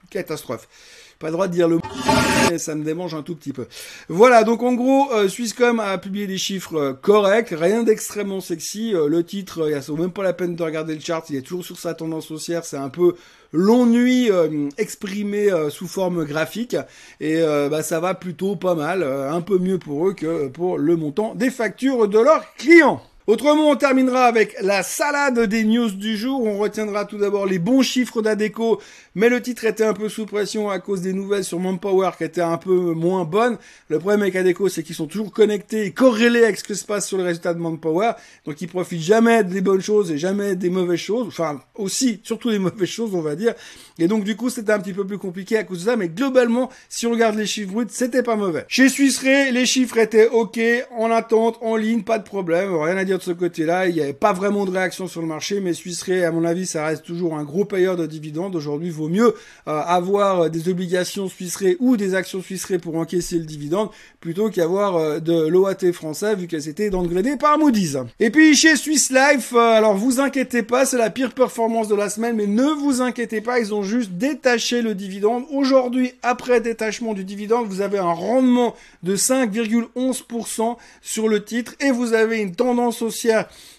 catastrophe 0.10 0.68
pas 1.22 1.32
droit 1.32 1.48
de 1.48 1.54
dire 1.54 1.68
le 1.68 1.76
mot, 1.76 1.82
ça 2.58 2.74
me 2.74 2.84
démange 2.84 3.14
un 3.14 3.22
tout 3.22 3.36
petit 3.36 3.54
peu. 3.54 3.68
Voilà, 4.10 4.44
donc 4.44 4.64
en 4.64 4.74
gros, 4.74 5.14
euh, 5.14 5.30
Swisscom 5.30 5.80
a 5.80 5.98
publié 6.00 6.26
des 6.26 6.40
chiffres 6.40 6.76
euh, 6.76 6.94
corrects, 6.94 7.50
rien 7.52 7.84
d'extrêmement 7.84 8.42
sexy. 8.42 8.96
Euh, 8.96 9.08
le 9.08 9.24
titre, 9.24 9.70
il 9.70 9.80
vaut 9.80 9.98
même 9.98 10.12
pas 10.12 10.24
la 10.24 10.34
peine 10.34 10.56
de 10.56 10.64
regarder 10.64 10.96
le 10.96 11.00
chart, 11.00 11.24
il 11.30 11.36
est 11.36 11.42
toujours 11.42 11.64
sur 11.64 11.78
sa 11.78 11.94
tendance 11.94 12.32
haussière, 12.32 12.66
c'est 12.66 12.78
un 12.78 12.90
peu 12.90 13.16
l'ennui 13.54 14.30
exprimé 14.78 15.50
sous 15.70 15.88
forme 15.88 16.24
graphique 16.24 16.78
et 17.20 17.42
bah, 17.70 17.84
ça 17.84 18.00
va 18.00 18.14
plutôt 18.14 18.56
pas 18.56 18.76
mal, 18.76 19.04
un 19.04 19.42
peu 19.42 19.60
mieux 19.60 19.78
pour 19.78 20.08
eux 20.08 20.14
que 20.14 20.48
pour 20.48 20.78
le 20.78 20.96
montant 20.96 21.36
des 21.36 21.50
factures 21.50 22.08
de 22.08 22.18
leurs 22.18 22.54
clients. 22.56 23.02
Autrement, 23.28 23.70
on 23.70 23.76
terminera 23.76 24.26
avec 24.26 24.56
la 24.62 24.82
salade 24.82 25.40
des 25.42 25.64
news 25.64 25.92
du 25.92 26.18
jour. 26.18 26.44
On 26.44 26.58
retiendra 26.58 27.06
tout 27.06 27.20
d'abord 27.20 27.46
les 27.46 27.60
bons 27.60 27.84
chiffres 27.84 28.24
d'Adeco, 28.24 28.82
mais 29.14 29.30
le 29.30 29.40
titre 29.42 29.66
était 29.66 29.84
un 29.84 29.94
peu 29.94 30.10
sous 30.10 30.26
pression 30.26 30.72
à 30.72 30.80
cause 30.80 31.02
des 31.02 31.14
nouvelles 31.14 31.44
sur 31.44 31.60
Manpower 31.60 32.10
qui 32.18 32.24
étaient 32.24 32.42
un 32.42 32.58
peu 32.58 32.74
moins 32.74 33.24
bonnes. 33.24 33.58
Le 33.90 34.00
problème 34.00 34.24
avec 34.24 34.36
Adeco, 34.36 34.70
c'est 34.70 34.82
qu'ils 34.82 34.96
sont 34.96 35.06
toujours 35.06 35.32
connectés 35.32 35.86
et 35.86 35.92
corrélés 35.92 36.44
avec 36.44 36.58
ce 36.58 36.64
que 36.64 36.74
se 36.74 36.84
passe 36.84 37.08
sur 37.08 37.20
les 37.20 37.24
résultats 37.24 37.54
de 37.54 37.60
Manpower. 37.60 38.14
Donc 38.46 38.60
ils 38.60 38.68
profitent 38.68 39.02
jamais 39.02 39.44
des 39.44 39.62
bonnes 39.62 39.82
choses 39.82 40.12
et 40.12 40.18
jamais 40.18 40.56
des 40.56 40.72
mauvaises 40.72 41.00
choses. 41.00 41.28
Enfin, 41.28 41.62
aussi, 41.76 42.22
surtout 42.24 42.50
des 42.50 42.60
mauvaises 42.60 42.90
choses, 42.90 43.14
on 43.14 43.22
va 43.22 43.36
dire. 43.36 43.54
Et 44.00 44.08
donc 44.08 44.24
du 44.24 44.36
coup, 44.36 44.50
c'était 44.50 44.72
un 44.72 44.80
petit 44.80 44.94
peu 44.94 45.06
plus 45.06 45.20
compliqué 45.20 45.58
à 45.58 45.64
cause 45.64 45.82
de 45.82 45.92
ça. 45.92 45.96
Mais 45.96 46.10
globalement, 46.10 46.72
si 46.90 47.06
on 47.06 47.12
regarde 47.12 47.36
les 47.36 47.46
chiffres 47.46 47.72
bruts, 47.72 47.86
c'était 47.90 48.24
pas 48.24 48.36
mauvais. 48.36 48.66
Chez 48.68 48.90
Suisse 48.90 49.22
les 49.22 49.66
chiffres 49.66 49.98
étaient 49.98 50.28
ok, 50.30 50.60
en 50.98 51.12
attente, 51.12 51.58
en 51.62 51.76
ligne, 51.76 52.02
pas 52.02 52.18
de 52.18 52.24
problème, 52.24 52.76
rien 52.76 52.98
à 52.98 53.04
dire 53.04 53.11
de 53.18 53.24
ce 53.24 53.32
côté-là. 53.32 53.88
Il 53.88 53.96
n'y 53.96 54.02
avait 54.02 54.14
pas 54.14 54.34
vraiment 54.34 54.66
de 54.66 54.72
réaction 54.72 55.08
sur 55.08 55.22
le 55.22 55.28
marché, 55.28 55.60
mais 55.60 55.74
Suisse 55.74 56.02
à 56.10 56.32
mon 56.32 56.44
avis, 56.44 56.66
ça 56.66 56.86
reste 56.86 57.06
toujours 57.06 57.36
un 57.38 57.44
gros 57.44 57.66
payeur 57.66 57.96
de 57.96 58.06
dividendes. 58.06 58.56
Aujourd'hui, 58.56 58.90
vaut 58.90 59.08
mieux 59.08 59.36
euh, 59.68 59.82
avoir 59.82 60.50
des 60.50 60.70
obligations 60.70 61.28
Suisse 61.28 61.58
ou 61.80 61.98
des 61.98 62.16
actions 62.16 62.42
Suisse 62.42 62.66
pour 62.82 62.96
encaisser 62.96 63.38
le 63.38 63.46
dividende 63.46 63.90
plutôt 64.20 64.50
qu'avoir 64.50 64.96
euh, 64.96 65.20
de 65.20 65.48
l'OAT 65.48 65.92
français 65.94 66.36
vu 66.36 66.48
qu'elles 66.48 66.70
étaient 66.70 66.90
downgradées 66.90 67.38
par 67.38 67.58
Moody's. 67.58 67.98
Et 68.20 68.30
puis 68.30 68.56
chez 68.56 68.76
Swiss 68.76 69.12
Life, 69.12 69.54
euh, 69.54 69.78
alors 69.78 69.96
vous 69.96 70.20
inquiétez 70.20 70.64
pas, 70.64 70.86
c'est 70.86 70.98
la 70.98 71.10
pire 71.10 71.34
performance 71.34 71.88
de 71.88 71.96
la 71.96 72.10
semaine, 72.10 72.36
mais 72.36 72.48
ne 72.48 72.68
vous 72.80 73.02
inquiétez 73.02 73.42
pas, 73.42 73.60
ils 73.60 73.74
ont 73.74 73.84
juste 73.84 74.12
détaché 74.12 74.82
le 74.82 74.96
dividende. 74.96 75.44
Aujourd'hui, 75.52 76.14
après 76.22 76.62
détachement 76.62 77.14
du 77.14 77.24
dividende, 77.24 77.68
vous 77.68 77.82
avez 77.82 77.98
un 77.98 78.14
rendement 78.14 78.76
de 79.04 79.16
5,11% 79.16 80.78
sur 81.02 81.28
le 81.28 81.44
titre 81.44 81.74
et 81.80 81.92
vous 81.92 82.14
avez 82.14 82.40
une 82.40 82.56
tendance 82.56 83.01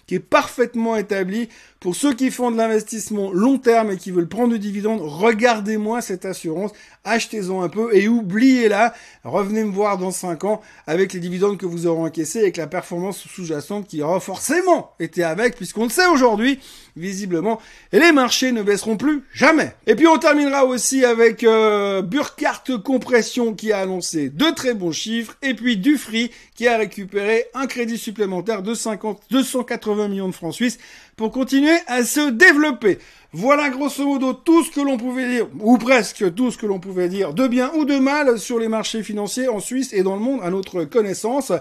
qui 0.07 0.15
est 0.15 0.19
parfaitement 0.19 0.95
établie 0.95 1.49
pour 1.83 1.97
ceux 1.97 2.13
qui 2.13 2.31
font 2.31 2.49
de 2.49 2.55
l'investissement 2.55 3.29
long 3.33 3.57
terme 3.57 3.91
et 3.91 3.97
qui 3.97 4.11
veulent 4.11 4.29
prendre 4.29 4.53
du 4.53 4.59
dividende, 4.59 5.01
regardez-moi 5.03 5.99
cette 5.99 6.23
assurance, 6.23 6.71
achetez-en 7.03 7.61
un 7.61 7.67
peu 7.67 7.93
et 7.93 8.07
oubliez-la. 8.07 8.93
Revenez 9.25 9.65
me 9.65 9.71
voir 9.73 9.97
dans 9.97 10.11
5 10.11 10.45
ans 10.45 10.61
avec 10.87 11.11
les 11.11 11.19
dividendes 11.19 11.57
que 11.57 11.65
vous 11.65 11.85
aurez 11.85 12.03
encaissés, 12.03 12.39
avec 12.39 12.55
la 12.55 12.67
performance 12.67 13.27
sous-jacente 13.27 13.85
qui 13.85 14.01
aura 14.01 14.21
forcément 14.21 14.93
été 15.01 15.25
avec, 15.25 15.57
puisqu'on 15.57 15.83
le 15.83 15.89
sait 15.89 16.05
aujourd'hui, 16.05 16.61
visiblement, 16.95 17.59
et 17.91 17.99
les 17.99 18.13
marchés 18.13 18.53
ne 18.53 18.63
baisseront 18.63 18.95
plus 18.95 19.23
jamais. 19.33 19.75
Et 19.85 19.95
puis 19.95 20.07
on 20.07 20.17
terminera 20.17 20.63
aussi 20.63 21.03
avec 21.03 21.43
euh, 21.43 22.01
Burkhardt 22.01 22.77
Compression 22.81 23.55
qui 23.55 23.73
a 23.73 23.79
annoncé 23.79 24.29
de 24.29 24.45
très 24.51 24.73
bons 24.73 24.93
chiffres, 24.93 25.35
et 25.41 25.53
puis 25.53 25.75
Dufry 25.75 26.31
qui 26.55 26.65
a 26.65 26.77
récupéré 26.77 27.47
un 27.53 27.67
crédit 27.67 27.97
supplémentaire 27.97 28.61
de 28.61 28.73
50, 28.73 29.23
280 29.31 30.07
millions 30.07 30.29
de 30.29 30.33
francs 30.33 30.53
suisses 30.53 30.79
pour 31.15 31.31
continuer 31.31 31.77
à 31.87 32.03
se 32.03 32.29
développer. 32.29 32.99
Voilà 33.35 33.69
grosso 33.69 34.05
modo 34.05 34.33
tout 34.33 34.63
ce 34.63 34.69
que 34.69 34.79
l'on 34.79 34.97
pouvait 34.97 35.27
dire, 35.27 35.47
ou 35.59 35.79
presque 35.79 36.35
tout 36.35 36.51
ce 36.51 36.57
que 36.57 36.67
l'on 36.67 36.79
pouvait 36.79 37.09
dire, 37.09 37.33
de 37.33 37.47
bien 37.47 37.71
ou 37.73 37.83
de 37.83 37.97
mal 37.97 38.37
sur 38.37 38.59
les 38.59 38.67
marchés 38.67 39.01
financiers 39.01 39.47
en 39.47 39.59
Suisse 39.59 39.91
et 39.91 40.03
dans 40.03 40.15
le 40.15 40.21
monde 40.21 40.41
à 40.43 40.51
notre 40.51 40.83
connaissance. 40.83 41.51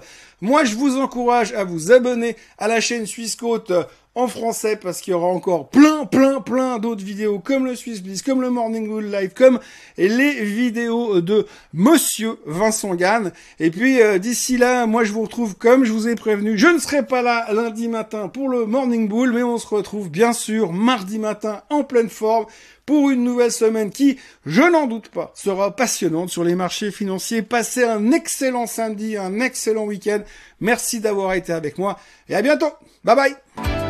Moi, 0.43 0.65
je 0.65 0.75
vous 0.75 0.99
encourage 0.99 1.55
à 1.55 1.65
vous 1.65 1.91
abonner 1.91 2.37
à 2.59 2.69
la 2.69 2.83
chaîne 2.83 3.07
Suisse 3.07 3.37
Côte 3.37 3.73
en 4.15 4.29
français 4.29 4.77
parce 4.77 5.01
qu'il 5.01 5.13
y 5.13 5.15
aura 5.15 5.29
encore 5.29 5.71
plein, 5.71 6.05
plein, 6.05 6.41
plein 6.41 6.79
d'autres 6.79 7.05
vidéos 7.05 7.39
comme 7.39 7.65
le 7.65 7.75
Swiss 7.75 8.03
comme 8.23 8.43
le 8.43 8.51
Morning 8.51 8.87
Bull 8.87 9.07
Live, 9.07 9.33
comme 9.35 9.59
les 9.97 10.45
vidéos 10.45 11.21
de 11.21 11.47
Monsieur 11.73 12.39
Vincent 12.45 12.95
Gann. 12.95 13.33
Et 13.59 13.71
puis 13.71 14.03
euh, 14.03 14.19
d'ici 14.19 14.59
là, 14.59 14.87
moi 14.87 15.05
je 15.05 15.13
vous 15.13 15.23
retrouve 15.23 15.57
comme 15.57 15.85
je 15.85 15.93
vous 15.93 16.09
ai 16.09 16.15
prévenu. 16.15 16.59
Je 16.59 16.69
ne 16.69 16.79
serai 16.79 17.07
pas 17.07 17.23
là 17.23 17.53
lundi 17.53 17.89
matin 17.89 18.29
pour 18.29 18.49
le 18.49 18.67
Morning 18.67 19.09
Bull, 19.09 19.33
mais 19.33 19.43
on 19.43 19.59
se 19.59 19.67
retrouve 19.67 20.11
bien 20.11 20.33
sûr 20.33 20.73
mardi 20.73 21.19
matin 21.19 21.63
en 21.71 21.83
pleine 21.83 22.11
forme 22.11 22.47
pour 22.85 23.11
une 23.11 23.25
nouvelle 23.25 23.53
semaine 23.53 23.91
qui, 23.91 24.19
je 24.45 24.63
n'en 24.63 24.87
doute 24.87 25.09
pas, 25.09 25.31
sera 25.35 25.75
passionnante 25.75 26.31
sur 26.31 26.45
les 26.45 26.55
marchés 26.55 26.91
financiers. 26.91 27.43
Passez 27.43 27.85
un 27.85 28.11
excellent 28.13 28.67
samedi, 28.67 29.17
un 29.17 29.41
excellent 29.41 29.85
week-end. 29.85 30.21
Merci 30.61 31.01
d'avoir 31.01 31.33
été 31.35 31.53
avec 31.53 31.79
moi 31.79 31.99
et 32.29 32.35
à 32.35 32.43
bientôt. 32.43 32.73
Bye 33.05 33.17
bye 33.17 33.82